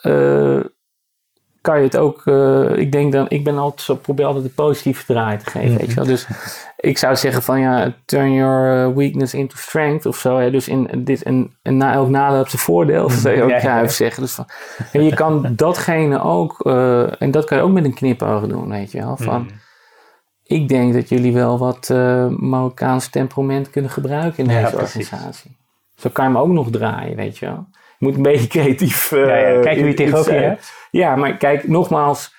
[1.61, 4.50] kan je het ook, eh, ik denk dan, ik ben altijd zo, probeer altijd de
[4.50, 5.78] positieve draai te geven, Mhm.
[5.78, 6.04] weet je wel.
[6.04, 6.26] Dus
[6.76, 10.38] ik zou zeggen van, ja, turn your eh, weakness into strength of zo.
[10.38, 10.50] Hè?
[10.50, 13.56] Dus in dit, en, en na elk nadeel heeft zijn voordeel, zou je ook Ja,
[13.56, 13.68] ja, ja.
[13.68, 14.22] Cruijff zeggen.
[14.22, 14.46] Dus van,
[14.92, 18.68] en je kan datgene ook, eh, en dat kan je ook met een knipoog doen,
[18.68, 19.16] weet je wel.
[19.16, 19.48] Van, Mm.
[20.44, 25.56] ik denk dat jullie wel wat eh Marokkaans temperament kunnen gebruiken in deze organisatie.
[25.96, 27.66] Zo kan je hem ook nog draaien, weet je wel.
[27.99, 30.72] Moet een beetje creatief eh Ja, ja, kijk wie je tegenover je hebt.
[30.90, 32.36] Ja, maar kijk, nogmaals.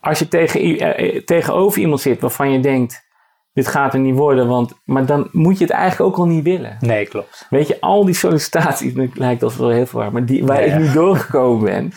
[0.00, 3.06] Als je tegen, eh, eh, tegenover iemand zit waarvan je denkt,
[3.52, 6.44] dit gaat er niet worden, want, maar dan moet je het eigenlijk ook al niet
[6.44, 6.76] willen.
[6.80, 7.46] Nee, klopt.
[7.50, 10.66] Weet je, al die sollicitaties, het lijkt alsof wel heel veel waar, maar die, waar
[10.66, 11.92] Ja, ik nu doorgekomen ben.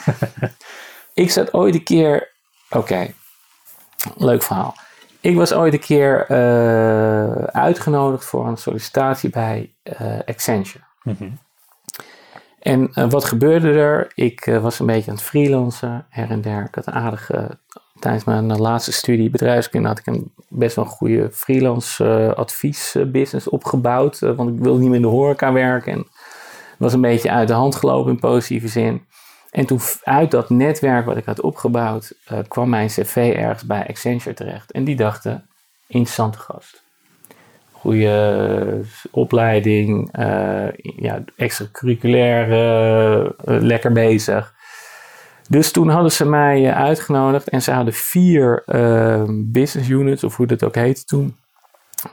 [1.24, 2.32] ik zat ooit een keer,
[2.70, 3.14] oké,
[4.16, 4.76] leuk verhaal.
[5.22, 10.84] Ik was ooit een keer eh, uitgenodigd voor een sollicitatie bij eh, Accenture.
[11.04, 11.30] Mhm.
[12.62, 14.12] En eh, wat gebeurde er?
[14.16, 16.64] Ik eh, was een beetje aan het freelancen, her en der.
[16.64, 17.58] Ik had een aardige,
[18.00, 22.34] tijdens mijn eh, laatste studie bedrijfskunde had ik een best wel een goede freelance eh,
[22.34, 24.22] adviesbusiness opgebouwd.
[24.22, 25.94] eh, want ik wilde niet meer in de horeca werken.
[25.94, 26.08] En
[26.78, 29.06] was een beetje uit de hand gelopen in positieve zin.
[29.52, 33.88] En toen uit dat netwerk wat ik had opgebouwd, eh, kwam mijn cv ergens bij
[33.88, 34.72] Accenture terecht.
[34.72, 35.50] En die dachten,
[35.88, 36.84] interessante gast.
[37.82, 44.54] Goede opleiding, eh ja, extracurriculair, eh, eh, lekker bezig.
[45.50, 50.36] Dus toen hadden ze mij eh, uitgenodigd en ze hadden vier eh, business units, of
[50.36, 51.36] hoe dat ook heette toen.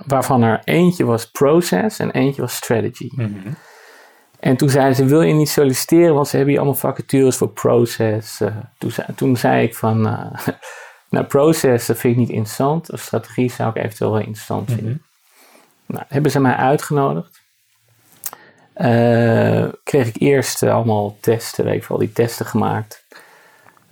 [0.06, 3.08] Waarvan er eentje was process en eentje was strategy.
[3.14, 3.48] Mhm.
[4.40, 7.48] En toen zeiden ze, wil je niet solliciteren, want ze hebben hier allemaal vacatures voor
[7.48, 8.40] process.
[8.40, 10.46] Eh, toen, zei, toen zei ik van, eh,
[11.10, 12.92] nou process dat vind ik niet interessant.
[12.92, 14.90] Of strategie zou ik eventueel wel interessant vinden.
[14.90, 15.07] Mhm.
[15.88, 17.40] Nou, hebben ze mij uitgenodigd.
[18.72, 23.04] Eh, kreeg ik eerst eh, allemaal testen, weet ik veel, die testen gemaakt.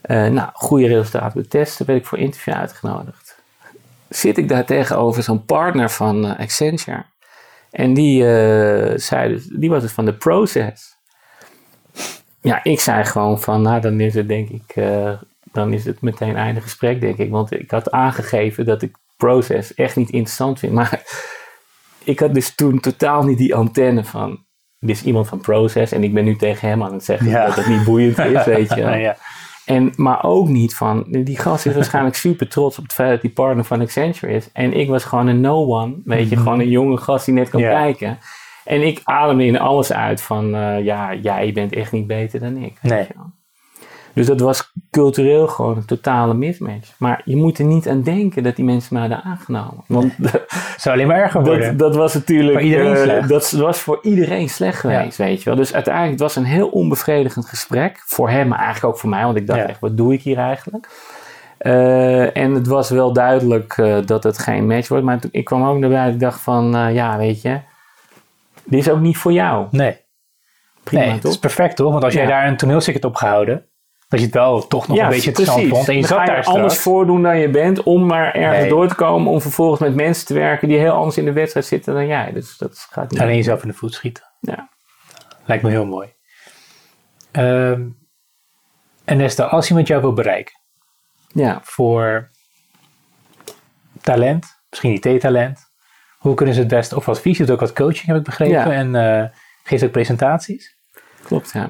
[0.00, 3.38] Eh, nou, goede resultaten de testen, werd ik voor interview uitgenodigd.
[4.08, 7.04] Zit ik daar tegenover zo'n partner van Accenture.
[7.70, 8.22] En die,
[8.98, 10.96] zei dus, die was dus van de process.
[12.40, 14.74] Ja, ik zei gewoon van, nou dan is het denk ik,
[15.52, 17.30] dan is het meteen einde gesprek denk ik.
[17.30, 20.72] Want ik had aangegeven dat ik process echt niet interessant vind.
[20.80, 21.02] Maar
[22.06, 24.44] ik had dus toen totaal niet die antenne van,
[24.78, 25.92] dit is iemand van process.
[25.92, 27.46] En ik ben nu tegen hem aan het zeggen Ja.
[27.46, 29.16] dat het niet boeiend is, weet je ja.
[29.64, 33.22] En, maar ook niet van, die gast is waarschijnlijk super trots op het feit dat
[33.22, 34.50] hij partner van Accenture is.
[34.52, 37.48] En ik was gewoon een no one, weet je, gewoon een jonge gast die net
[37.48, 38.18] kan kijken.
[38.64, 42.56] En ik ademde in alles uit van, eh, ja, jij bent echt niet beter dan
[42.56, 42.78] ik.
[42.80, 43.06] weet Nee.
[44.16, 46.92] Dus dat was cultureel gewoon een totale mismatch.
[46.98, 49.84] Maar je moet er niet aan denken dat die mensen mij hadden aangenomen.
[49.86, 50.12] Want
[50.76, 51.66] Zou alleen maar erger worden.
[51.66, 52.52] dat, dat was natuurlijk.
[52.52, 53.28] Voor iedereen slecht.
[53.28, 55.58] dat was voor iedereen slecht geweest, weet je wel.
[55.58, 58.02] Dus uiteindelijk het was een heel onbevredigend gesprek.
[58.06, 59.24] Voor hem, maar eigenlijk ook voor mij.
[59.24, 59.66] Want ik dacht Ja.
[59.68, 60.88] echt, wat doe ik hier eigenlijk?
[61.58, 65.04] Eh, en het was wel duidelijk eh, dat het geen match wordt.
[65.04, 66.14] Maar toen, ik kwam ook naar buiten.
[66.14, 67.58] Ik dacht van, ja, weet je.
[68.64, 69.66] Dit is ook niet voor jou.
[69.70, 69.96] nee.
[70.84, 71.30] Prima, nee, het toch?
[71.32, 71.92] is perfect toch?
[71.92, 73.64] Want als jij daar een toneelstuk hebt opgehouden,
[74.08, 75.88] dat je het wel toch nog een beetje interessant vond.
[75.88, 78.68] En je zat daar anders voordoen dan je bent om maar ergens Nee.
[78.68, 79.32] door te komen.
[79.32, 82.32] Om vervolgens met mensen te werken die heel anders in de wedstrijd zitten dan jij.
[82.32, 83.20] Dus dat gaat niet.
[83.20, 84.24] Alleen jezelf in de voet schieten.
[84.40, 84.68] Ja.
[85.44, 86.14] Lijkt me heel mooi.
[87.32, 87.88] Ehm,
[89.04, 90.54] En Nesta, als iemand jou wil bereiken
[91.28, 92.30] Ja, voor
[94.00, 95.60] talent, misschien IT-talent,
[96.18, 98.54] hoe kunnen ze het best, of advies, je doet ook wat coaching heb ik begrepen
[98.54, 98.70] Ja.
[98.70, 99.28] en eh
[99.62, 100.76] geeft ook presentaties.
[101.24, 101.68] klopt ja.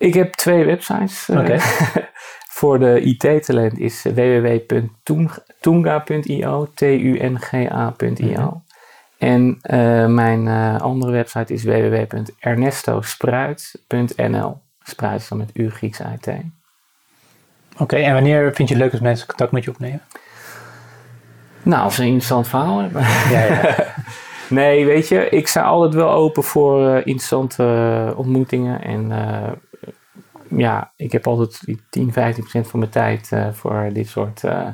[0.00, 1.28] Ik heb twee websites.
[1.28, 1.60] eh,
[2.58, 8.62] voor de IT-talent is www.tunga.io, T-U-N-G-A.io.
[9.18, 14.58] En eh, mijn eh, andere website is www.ernestosspruit.nl.
[14.82, 16.30] Spruit is dan met U Grieks IT.
[17.78, 20.02] Oké, en wanneer vind je het leuk als mensen contact met je opnemen?
[21.62, 23.02] Nou, als ze een interessant verhaal hebben.
[23.30, 23.74] Ja, ja.
[24.50, 28.82] Nee, weet je, ik sta altijd wel open voor eh, interessante eh, ontmoetingen.
[28.82, 29.52] En eh,
[30.56, 34.44] ja, ik heb altijd die 10, 15 procent van mijn tijd eh, voor dit soort
[34.44, 34.68] eh,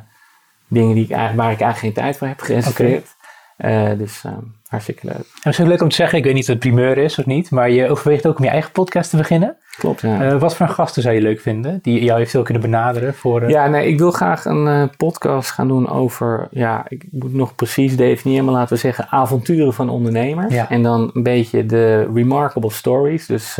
[0.69, 3.17] dingen die ik eigenlijk, waar ik eigenlijk geen tijd voor heb gereserveerd.
[3.57, 4.33] Eh, dus eh,
[4.69, 5.17] hartstikke leuk.
[5.17, 7.51] En misschien leuk om te zeggen, ik weet niet of het primeur is of niet,
[7.51, 9.57] maar je overweegt ook om je eigen podcast te beginnen.
[9.79, 10.39] Klopt, ja.
[10.39, 13.49] Wat voor gasten zou je leuk vinden, die jou eventueel kunnen benaderen voor...
[13.49, 17.97] Ja, nee, ik wil graag een podcast gaan doen over, ja, ik moet nog precies
[17.97, 20.55] definiëren, maar laten we zeggen avonturen van ondernemers.
[20.55, 20.71] Ja.
[20.71, 23.59] En dan een beetje de remarkable stories, dus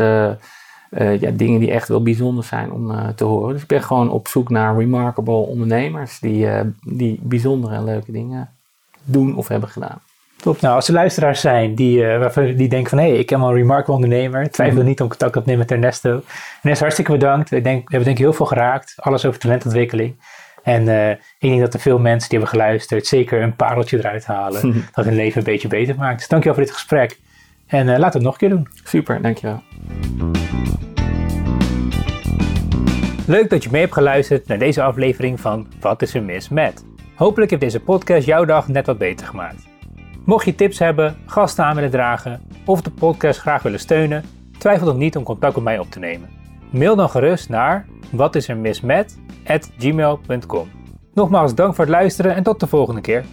[0.89, 3.53] eh, ja, dingen die echt wel bijzonder zijn om eh, te horen.
[3.53, 8.11] Dus ik ben gewoon op zoek naar remarkable ondernemers die, eh, die bijzondere en leuke
[8.11, 8.49] dingen
[9.03, 10.01] doen of hebben gedaan.
[10.41, 10.61] Top.
[10.61, 12.97] Nou, als er luisteraars zijn die, waarvan, die denken van...
[12.99, 14.51] hé, hey, ik ben wel een remarkable ondernemer.
[14.51, 14.87] Twijfel Mhm.
[14.87, 16.21] niet om contact op te nemen met Ernesto.
[16.61, 17.51] Ernesto, hartstikke bedankt.
[17.51, 18.93] Ik denk, we hebben denk ik heel veel geraakt.
[18.97, 20.15] Alles over talentontwikkeling.
[20.63, 20.81] En
[21.39, 23.07] ik denk dat er veel mensen die hebben geluisterd...
[23.07, 24.85] zeker een pareltje eruit halen.
[24.93, 26.17] dat hun leven een beetje beter maakt.
[26.17, 27.17] Dus dankjewel voor dit gesprek.
[27.67, 28.67] En eh, laten we het nog een keer doen.
[28.83, 29.61] Super, dankjewel.
[33.27, 36.85] Leuk dat je mee hebt geluisterd naar deze aflevering van Wat is er mis met?
[37.15, 39.67] Hopelijk heeft deze podcast jouw dag net wat beter gemaakt.
[40.25, 44.23] Mocht je tips hebben, gasten aan willen dragen of de podcast graag willen steunen,
[44.57, 46.29] twijfel dan niet om contact met mij op te nemen.
[46.69, 50.69] Mail dan gerust naar watisermismet@gmail.com.
[51.13, 53.25] Nogmaals dank voor het luisteren en tot de volgende keer.